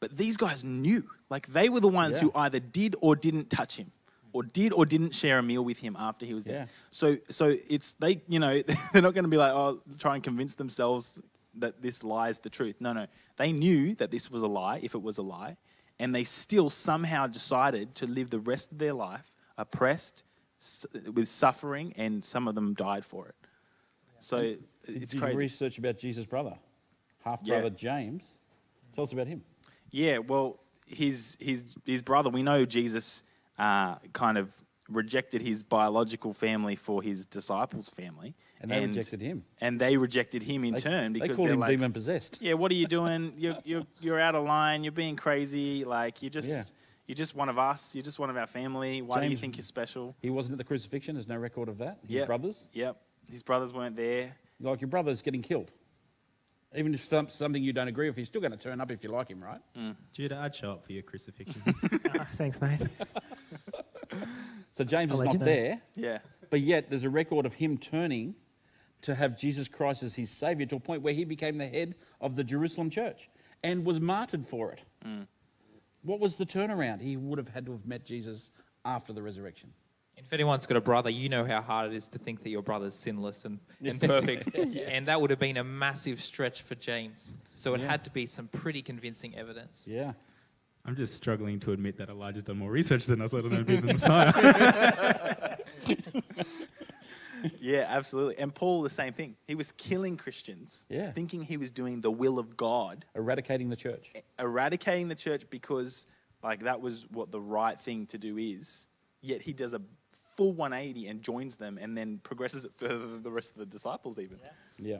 [0.00, 1.04] But these guys knew.
[1.28, 2.28] Like they were the ones Yeah.
[2.28, 3.92] who either did or didn't touch him.
[4.32, 6.54] Or did or didn't share a meal with him after he was dead.
[6.54, 6.64] Yeah.
[6.90, 10.22] So so it's they you know they're not going to be like oh try and
[10.22, 11.20] convince themselves
[11.58, 12.76] that this lie is the truth.
[12.80, 15.56] No no they knew that this was a lie if it was a lie,
[15.98, 20.24] and they still somehow decided to live the rest of their life oppressed
[21.14, 23.34] with suffering, and some of them died for it.
[24.18, 25.36] So it's Did you crazy.
[25.38, 26.58] research about Jesus' brother,
[27.24, 27.60] half Yeah.
[27.60, 28.38] brother James?
[28.92, 29.42] Tell us about him.
[29.90, 32.28] Yeah, well, his his his brother.
[32.30, 33.24] We know Jesus
[33.58, 34.54] uh, kind of
[34.88, 39.44] rejected his biological family for his disciples' family, And they rejected him.
[39.60, 41.92] And they rejected him in They, turn because they because called are him like, demon
[41.92, 42.38] possessed.
[42.42, 43.32] "Yeah, what are you doing?
[43.38, 44.84] You're you're you're out of line.
[44.84, 45.84] You're being crazy.
[45.84, 46.62] Like you're just Yeah.
[47.06, 47.94] you're just one of us.
[47.94, 49.00] You're just one of our family.
[49.02, 51.14] Why do you think you're special?" He wasn't at the crucifixion.
[51.14, 51.98] There's no record of that.
[52.02, 52.26] His Yep.
[52.26, 52.96] brothers, Yep,
[53.30, 54.36] his brothers weren't there.
[54.60, 55.70] like your brother's getting killed.
[56.76, 59.02] Even if some, something you don't agree with, he's still going to turn up if
[59.02, 59.60] you like him, right?
[59.76, 59.96] Mm.
[60.12, 61.60] Judah, I'd show up for your crucifixion.
[62.36, 62.80] Thanks, mate.
[64.70, 65.44] So James I'll is not know.
[65.44, 66.18] there, Yeah,
[66.48, 68.36] but yet there's a record of him turning
[69.02, 71.94] to have Jesus Christ as his savior to a point where he became the head
[72.20, 73.28] of the Jerusalem church
[73.62, 74.82] and was martyred for it.
[75.06, 75.26] Mm.
[76.02, 77.00] What was the turnaround?
[77.02, 78.50] He would have had to have met Jesus
[78.84, 79.72] after the resurrection.
[80.16, 82.62] If anyone's got a brother, you know how hard it is to think that your
[82.62, 84.54] brother's sinless and, and perfect.
[84.88, 87.34] And that would have been a massive stretch for James.
[87.54, 87.88] So it Yeah.
[87.90, 89.88] had to be some pretty convincing evidence.
[89.90, 90.12] Yeah.
[90.84, 93.76] I'm just struggling to admit that Elijah's done more research than us, let alone be
[93.76, 95.56] the Messiah.
[97.60, 98.38] yeah, absolutely.
[98.38, 99.36] And Paul, the same thing.
[99.46, 101.12] He was killing Christians, Yeah.
[101.12, 103.04] thinking he was doing the will of God.
[103.14, 104.12] Eradicating the church.
[104.38, 106.06] eradicating the church because
[106.42, 108.88] like that was what the right thing to do is
[109.20, 109.80] yet he does a
[110.36, 113.66] full 180 and joins them and then progresses it further than the rest of the
[113.66, 114.38] disciples even
[114.78, 114.98] Yeah.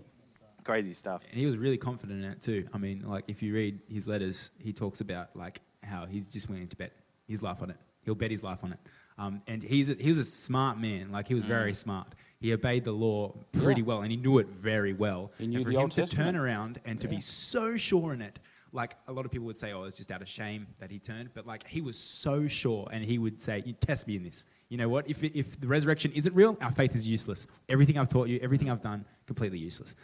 [0.65, 2.69] crazy stuff and he was really confident in it too.
[2.75, 6.49] I mean, like if you read his letters, he talks about like how he's just
[6.51, 6.93] willing to bet
[7.27, 7.77] his life on it.
[8.03, 8.79] He'll bet his life on it.
[9.19, 11.11] Um, and he's a, he was a smart man.
[11.11, 12.09] Like he was very smart.
[12.41, 13.87] He obeyed the law pretty Yeah.
[13.87, 15.31] well, and he knew it very well.
[15.39, 16.27] He knew and for the him Old to Testament.
[16.35, 17.15] turn around and to Yeah.
[17.17, 18.39] be so sure in it,
[18.73, 20.99] like a lot of people would say, "Oh, it's just out of shame that he
[20.99, 24.23] turned," but like he was so sure, and he would say, "You test me in
[24.23, 24.47] this.
[24.71, 25.07] You know what?
[25.11, 27.47] If if the resurrection isn't real, our faith is useless.
[27.69, 29.95] Everything I've taught you, everything I've done, completely useless."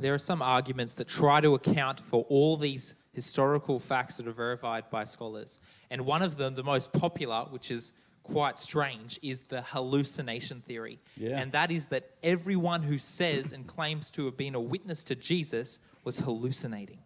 [0.00, 4.32] There are some arguments that try to account for all these historical facts that are
[4.32, 5.58] verified by scholars.
[5.90, 7.92] And one of them, the most popular, which is
[8.22, 10.98] quite strange, is the hallucination theory.
[11.16, 11.40] Yeah.
[11.40, 15.14] And that is that everyone who says and claims to have been a witness to
[15.14, 16.98] Jesus was hallucinating.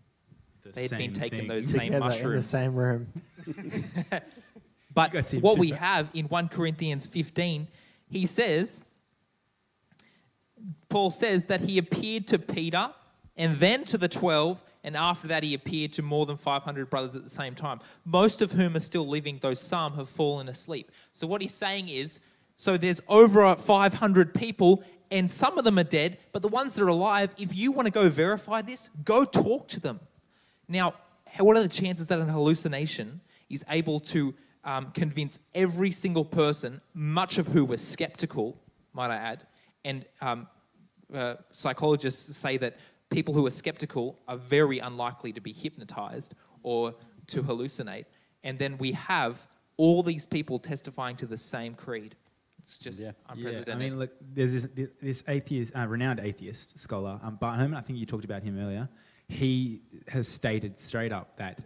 [0.63, 1.49] The They had been same taking thing.
[1.49, 3.09] those same Together in the same room.
[4.97, 5.13] But
[5.43, 5.81] what we bad.
[5.81, 7.69] have in 1 Corinthians 15,
[8.09, 8.83] he says,
[10.89, 12.91] Paul says that he appeared to Peter
[13.37, 17.15] and then to the 12, and after that, he appeared to more than 500 brothers
[17.17, 20.91] at the same time, most of whom are still living, though some have fallen asleep.
[21.13, 22.21] So, what he's saying is
[22.57, 26.85] so there's over 500 people, and some of them are dead, but the ones that
[26.85, 30.01] are alive, if you want to go verify this, go talk to them.
[30.67, 30.95] Now,
[31.39, 33.21] what are the chances that an hallucination
[33.51, 34.35] is able to
[34.65, 38.59] um, convince every single person, much of who was skeptical,
[38.95, 39.45] might I add,
[39.85, 40.49] and um,
[41.15, 42.77] uh, psychologists say that
[43.11, 46.95] people who are skeptical are very unlikely to be hypnotized or
[47.29, 48.07] to hallucinate.
[48.43, 49.47] And then we have
[49.77, 52.17] all these people testifying to the same creed.
[52.59, 53.13] It's just Yeah.
[53.29, 53.69] unprecedented.
[53.69, 57.77] Yeah, I mean, look, there's this, this atheist, uh, renowned atheist scholar, um, Bart Ehrman.
[57.77, 58.89] I think you talked about him earlier.
[59.29, 61.61] He has stated straight up that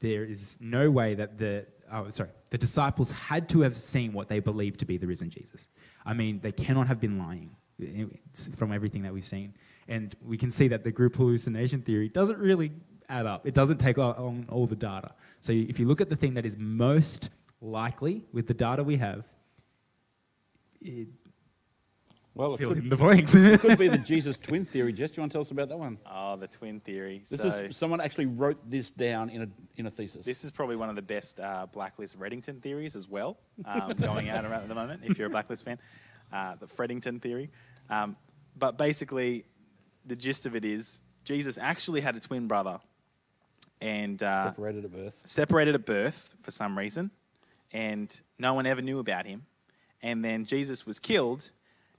[0.00, 4.28] there is no way that the oh, sorry the disciples had to have seen what
[4.28, 5.68] they believed to be the risen Jesus.
[6.04, 7.56] I mean, they cannot have been lying
[8.56, 9.54] from everything that we've seen,
[9.88, 12.72] and we can see that the group hallucination theory doesn't really
[13.08, 13.46] add up.
[13.46, 15.12] It doesn't take on all the data.
[15.40, 17.30] So if you look at the thing that is most
[17.60, 19.24] likely with the data we have,
[20.80, 21.08] it,
[22.34, 23.34] Well, it fill could, in the blanks.
[23.34, 24.92] it could be the Jesus twin theory.
[24.92, 25.98] Jess, do you want to tell us about that one?
[26.10, 27.22] Oh, the twin theory.
[27.30, 30.24] This so is someone actually wrote this down in a in a thesis.
[30.26, 34.28] this is probably one of the best uh, Blacklist Reddington theories as well, um, going
[34.28, 35.02] out around at the moment.
[35.04, 35.78] If you're a Blacklist fan,
[36.32, 37.50] uh, the Freddington theory.
[37.88, 38.16] Um,
[38.58, 39.44] but basically,
[40.06, 42.78] the gist of it is Jesus actually had a twin brother,
[43.80, 45.20] and uh, separated at birth.
[45.24, 47.10] separated at birth for some reason,
[47.72, 49.44] and no one ever knew about him.
[50.02, 51.50] And then Jesus was killed,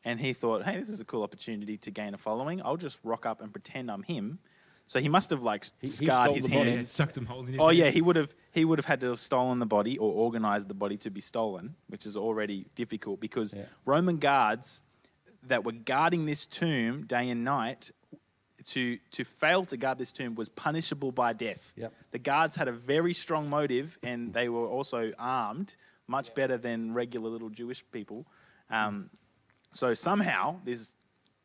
[0.05, 2.61] and he thought, hey, this is a cool opportunity to gain a following.
[2.63, 4.39] I'll just rock up and pretend I'm him.
[4.89, 6.71] So he must have like He- he scarred stole his the body.
[6.71, 6.89] hands.
[6.89, 9.07] Sucked some holes in his Oh yeah, he would have he would have had to
[9.09, 13.19] have stolen the body or organized the body to be stolen, which is already difficult
[13.19, 13.65] because Yeah.
[13.85, 14.83] Roman guards
[15.43, 17.91] that were guarding this tomb day and night
[18.65, 21.73] to to fail to guard this tomb was punishable by death.
[21.77, 21.93] Yep.
[22.11, 25.75] The guards had a very strong motive and they were also armed,
[26.07, 28.25] much better than regular little Jewish people.
[28.69, 29.09] Um,
[29.71, 30.95] so somehow this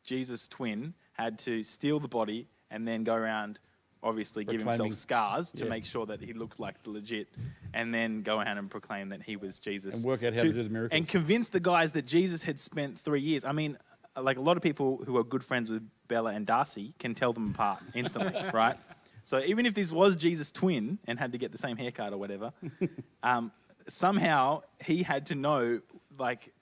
[0.03, 3.59] Jesus twin had to steal the body and then go around
[4.01, 5.69] obviously give himself scars to Yeah.
[5.69, 7.29] make sure that he looked like the legit
[7.73, 9.95] and then go around and proclaim that he was Jesus.
[9.95, 10.97] And work out how to do the miracles.
[10.97, 13.45] And convince the guys that Jesus had spent three years.
[13.45, 13.77] I mean,
[14.21, 17.33] like a lot of people who are good friends with Bella and Darcy can tell
[17.33, 18.77] them apart instantly, right?
[19.23, 22.17] So even if this was Jesus' twin and had to get the same haircut or
[22.17, 22.51] whatever,
[23.23, 23.51] um,
[23.87, 25.81] somehow he had to know,
[26.17, 26.53] like,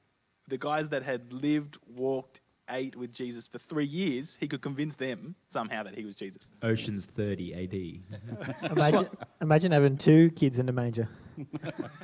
[0.47, 4.95] the guys that had lived, walked, ate with Jesus for three years, he could convince
[4.95, 6.51] them somehow that he was Jesus.
[6.61, 8.71] Ocean's 30 AD.
[8.71, 9.09] Imagine,
[9.41, 11.09] imagine having two kids in a manger.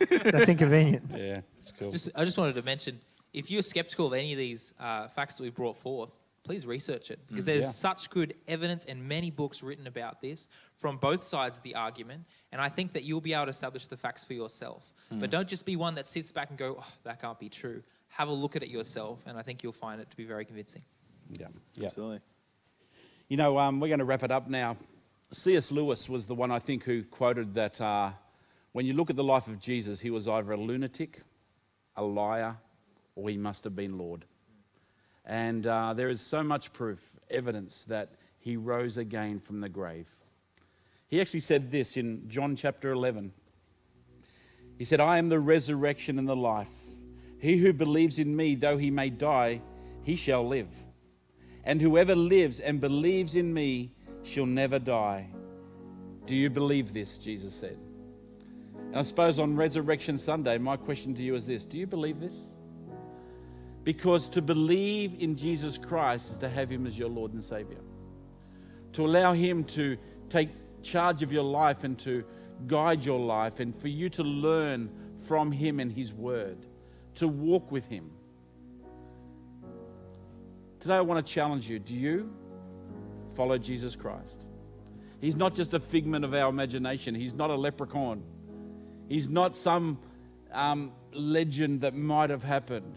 [0.10, 1.12] That's inconvenient.
[1.16, 1.92] Yeah, it's cool.
[1.92, 3.00] Just, I just wanted to mention
[3.38, 6.14] if you're skeptical of any of these uh, facts that we brought forth,
[6.44, 7.70] please research it because there's Yeah.
[7.72, 12.24] such good evidence and many books written about this from both sides of the argument.
[12.52, 14.94] And I think that you'll be able to establish the facts for yourself.
[15.12, 17.84] But don't just be one that sits back and go, oh, that can't be true.
[18.10, 20.46] Have a look at it yourself, and I think you'll find it to be very
[20.46, 20.84] convincing.
[21.38, 21.86] yeah, yeah.
[21.86, 22.22] Absolutely.
[23.28, 24.78] You know, um, we're going to wrap it up now.
[25.32, 25.72] C.S.
[25.72, 28.12] Lewis was the one I think who quoted that uh,
[28.72, 31.22] when you look at the life of Jesus, he was either a lunatic,
[31.98, 32.56] a liar,
[33.18, 34.26] or he must have been Lord.
[35.26, 40.08] And uh, there is so much proof, evidence that he rose again from the grave.
[41.08, 43.34] He actually said this in John chapter 11.
[44.78, 46.72] He said, I am the resurrection and the life.
[47.40, 49.62] He who believes in me, though he may die,
[50.04, 50.74] he shall live.
[51.64, 53.92] And whoever lives and believes in me
[54.22, 55.28] shall never die.
[56.26, 57.18] Do you believe this?
[57.18, 57.80] Jesus said.
[58.76, 62.20] And I suppose on Resurrection Sunday, my question to you is this Do you believe
[62.20, 62.57] this?
[63.88, 67.80] Because to believe in Jesus Christ is to have him as your Lord and Savior.
[68.92, 69.96] To allow him to
[70.28, 70.50] take
[70.84, 72.26] charge of your life and to
[72.66, 76.58] guide your life, and for you to learn from him and his word,
[77.16, 78.12] to walk with him.
[80.82, 82.36] Today, I want to challenge you do you
[83.36, 84.46] follow Jesus Christ?
[85.22, 88.22] He's not just a figment of our imagination, He's not a leprechaun,
[89.08, 89.98] He's not some
[90.52, 92.94] um, legend that might have happened.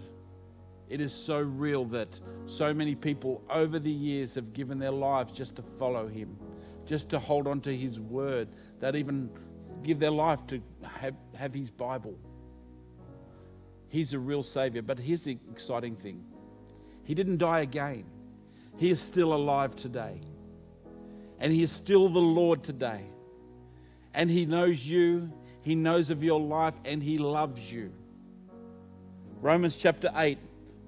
[0.91, 5.31] It is so real that so many people over the years have given their lives
[5.31, 6.37] just to follow Him,
[6.85, 8.49] just to hold on to His word,
[8.81, 9.31] that even
[9.85, 12.19] give their life to have, have His Bible.
[13.89, 14.83] He's a real Savior.
[14.83, 16.25] But here's the exciting thing
[17.05, 18.05] He didn't die again,
[18.77, 20.21] He is still alive today.
[21.39, 23.05] And He is still the Lord today.
[24.13, 25.33] And He knows you,
[25.63, 27.93] He knows of your life, and He loves you.
[29.41, 30.37] Romans chapter 8,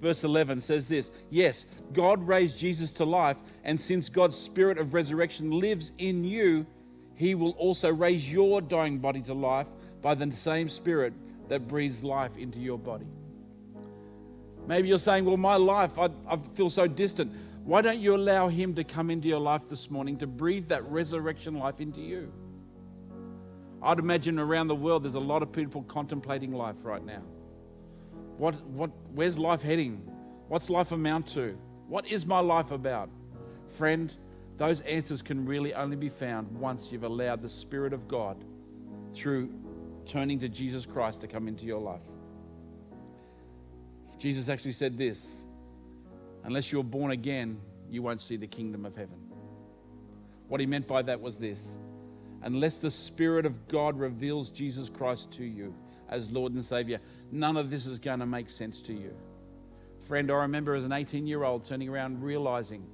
[0.03, 4.93] verse 11 says this Yes, God raised Jesus to life, and since God's spirit of
[4.93, 6.67] resurrection lives in you,
[7.15, 9.67] he will also raise your dying body to life
[10.01, 11.13] by the same spirit
[11.47, 13.07] that breathes life into your body.
[14.67, 17.33] Maybe you're saying, Well, my life, I, I feel so distant.
[17.63, 20.83] Why don't you allow him to come into your life this morning to breathe that
[20.89, 22.31] resurrection life into you?
[23.81, 27.21] I'd imagine around the world there's a lot of people contemplating life right now.
[28.37, 30.09] What, what, where's life heading?
[30.47, 31.57] What's life amount to?
[31.87, 33.09] What is my life about?
[33.67, 34.15] Friend,
[34.57, 38.43] those answers can really only be found once you've allowed the Spirit of God
[39.13, 39.53] through
[40.05, 42.07] turning to Jesus Christ to come into your life.
[44.17, 45.45] Jesus actually said this
[46.43, 47.59] unless you're born again,
[47.89, 49.17] you won't see the kingdom of heaven.
[50.47, 51.77] What he meant by that was this
[52.43, 55.73] unless the Spirit of God reveals Jesus Christ to you
[56.09, 56.99] as Lord and Savior,
[57.33, 59.15] none of this is going to make sense to you.
[60.01, 62.85] Friend, I remember as an 18 year old turning around realizing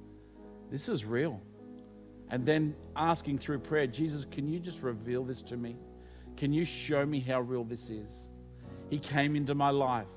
[0.70, 1.40] this is real.
[2.30, 5.76] And then asking through prayer, Jesus, can you just reveal this to me?
[6.36, 8.28] Can you show me how real this is?
[8.88, 10.08] He came into my life.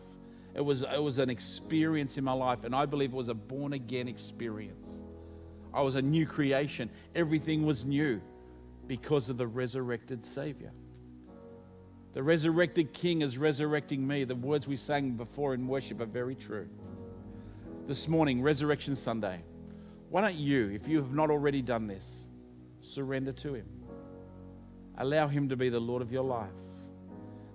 [0.56, 3.34] It was, it was an experience in my life, and I believe it was a
[3.34, 5.02] born again experience.
[5.74, 6.92] I was a new creation.
[7.16, 8.22] Everything was new
[8.86, 10.72] because of the resurrected Savior.
[12.14, 14.24] The resurrected King is resurrecting me.
[14.24, 16.70] The words we sang before in worship are very true.
[17.88, 19.42] This morning, Resurrection Sunday,
[20.10, 22.30] why don't you, if you have not already done this,
[22.82, 23.66] surrender to Him?
[25.00, 26.52] Allow Him to be the Lord of your life.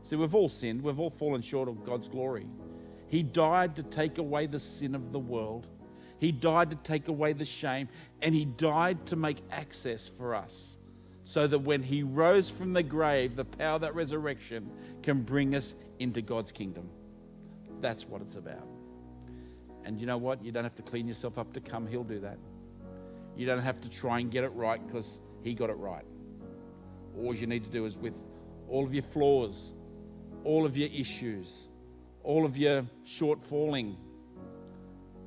[0.03, 2.49] See, we've all sinned, we've all fallen short of God's glory.
[3.07, 5.69] He died to take away the sin of the world,
[6.19, 7.89] He died to take away the shame,
[8.23, 10.78] and He died to make access for us
[11.29, 14.71] so that when he rose from the grave, the power of that resurrection
[15.03, 16.89] can bring us into God's kingdom.
[17.83, 18.67] That's what it's about.
[19.85, 20.43] And you know what?
[20.43, 22.39] You don't have to clean yourself up to come, he'll do that.
[23.37, 26.07] You don't have to try and get it right because he got it right.
[27.19, 28.17] All you need to do is with
[28.67, 29.75] all of your flaws,
[30.45, 31.69] all of your issues,
[32.23, 33.97] all of your shortfalling,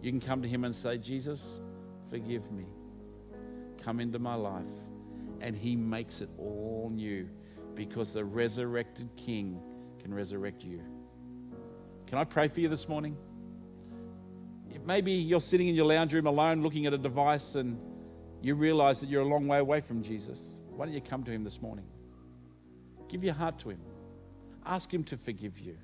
[0.02, 1.62] you can come to him and say, Jesus,
[2.10, 2.66] forgive me.
[3.84, 4.66] Come into my life
[5.42, 7.28] and he makes it all new
[7.76, 9.62] because the resurrected king
[10.00, 10.82] can resurrect you.
[12.08, 13.18] Can I pray for you this morning?
[14.86, 17.80] Maybe you're sitting in your lounge room alone looking at a device and
[18.42, 20.56] you realize that you're a long way away from Jesus.
[20.70, 21.86] Why don't you come to him this morning?
[23.08, 23.82] Give your heart to him.
[24.66, 25.78] Ask him to forgive you.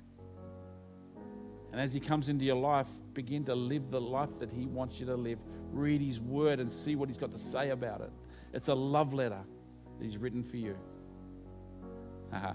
[1.70, 4.98] And as he comes into your life, begin to live the life that he wants
[4.98, 5.38] you to live.
[5.70, 8.10] Read his word and see what he's got to say about it.
[8.58, 9.38] It's a love letter
[9.98, 10.76] that He's written for you.
[12.32, 12.54] Haha.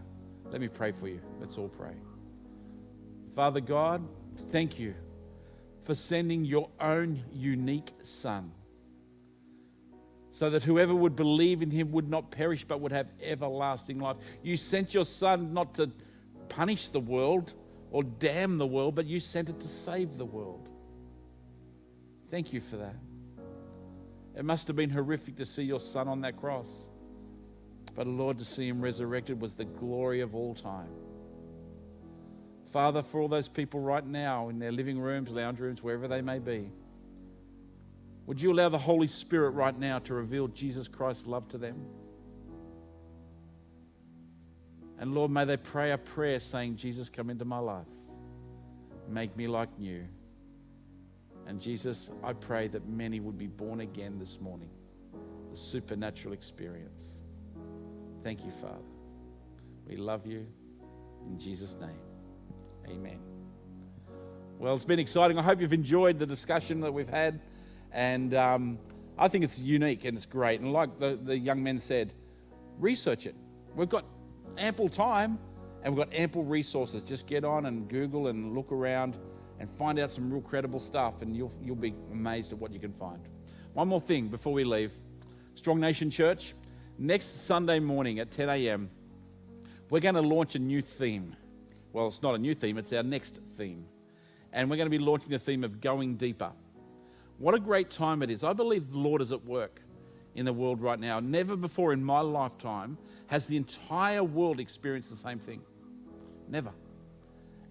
[0.52, 1.22] Let me pray for you.
[1.40, 1.94] Let's all pray.
[3.34, 4.06] Father God,
[4.50, 4.96] thank you
[5.82, 8.52] for sending your own unique Son
[10.30, 14.18] so that whoever would believe in him would not perish but would have everlasting life.
[14.42, 15.90] You sent your Son not to
[16.50, 17.54] punish the world
[17.92, 20.68] or damn the world, but you sent it to save the world.
[22.30, 22.98] Thank you for that.
[24.36, 26.90] It must have been horrific to see your son on that cross.
[27.96, 30.90] But Lord, to see him resurrected was the glory of all time.
[32.66, 36.22] Father, for all those people right now in their living rooms, lounge rooms, wherever they
[36.22, 36.72] may be,
[38.26, 41.86] would you allow the Holy Spirit right now to reveal Jesus Christ's love to them?
[44.98, 47.86] And Lord, may they pray a prayer saying, Jesus, come into my life.
[49.10, 50.06] Make me like new.
[51.48, 54.70] And Jesus, I pray that many would be born again this morning.
[55.52, 57.24] The supernatural experience.
[58.24, 58.78] Thank you, Father.
[59.86, 60.48] We love you.
[61.28, 62.00] In Jesus' name,
[62.88, 63.20] amen.
[64.60, 65.38] Well, it's been exciting.
[65.38, 67.42] I hope you've enjoyed the discussion that we've had.
[67.92, 68.80] And um,
[69.18, 70.62] I think it's unique and it's great.
[70.62, 72.14] And like the, the young men said,
[72.80, 73.36] research it.
[73.76, 74.06] We've got
[74.58, 75.38] ample time
[75.84, 77.04] and we've got ample resources.
[77.04, 79.18] Just get on and Google and look around
[79.60, 82.80] and find out some real credible stuff, and you'll, you'll be amazed at what you
[82.80, 83.22] can find.
[83.74, 84.92] One more thing before we leave
[85.56, 86.54] Strong Nation Church,
[86.98, 88.90] next Sunday morning at 10 a.m.,
[89.90, 91.36] we're going to launch a new theme.
[91.92, 93.86] Well, it's not a new theme, it's our next theme.
[94.52, 96.52] And we're going to be launching the theme of going deeper.
[97.38, 98.44] What a great time it is.
[98.44, 99.82] I believe the Lord is at work
[100.36, 101.20] in the world right now.
[101.20, 102.98] Never before in my lifetime
[103.28, 105.62] has the entire world experienced the same thing.
[106.48, 106.72] Never.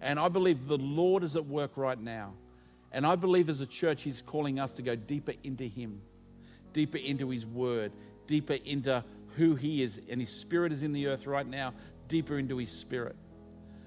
[0.02, 2.34] And I believe the Lord is at work right now.
[2.90, 6.02] And I believe as a church, He's calling us to go deeper into Him,
[6.72, 7.92] deeper into His Word,
[8.26, 9.04] deeper into
[9.36, 10.00] who He is.
[10.10, 11.72] And His Spirit is in the earth right now,
[12.08, 13.16] deeper into His Spirit.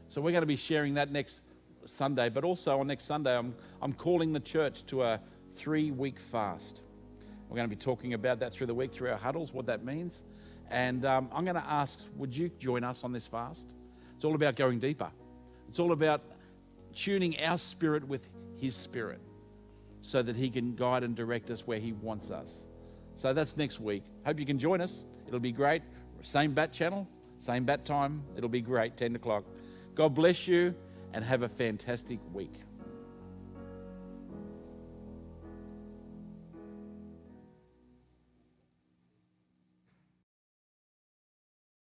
[0.07, 1.43] So we're going to be sharing that next
[1.83, 5.19] Sunday, but also on next Sunday, I'm, I'm calling the church to a
[5.55, 6.81] three week fast.
[7.49, 9.83] We're going to be talking about that through the week, through our huddles, what that
[9.83, 10.23] means.
[10.71, 13.75] And um, I'm going to ask, would you join us on this fast?
[14.15, 15.11] It's all about going deeper.
[15.67, 16.21] It's all about
[16.93, 19.21] tuning our spirit with His spirit
[20.01, 22.67] so that He can guide and direct us where He wants us.
[23.15, 24.03] So that's next week.
[24.25, 25.05] Hope you can join us.
[25.27, 25.81] It'll be great.
[26.21, 27.07] Same bat channel,
[27.37, 28.23] same bat time.
[28.35, 29.43] It'll be great, 10 o'clock.
[29.93, 30.73] God bless you
[31.13, 32.64] and have a fantastic week.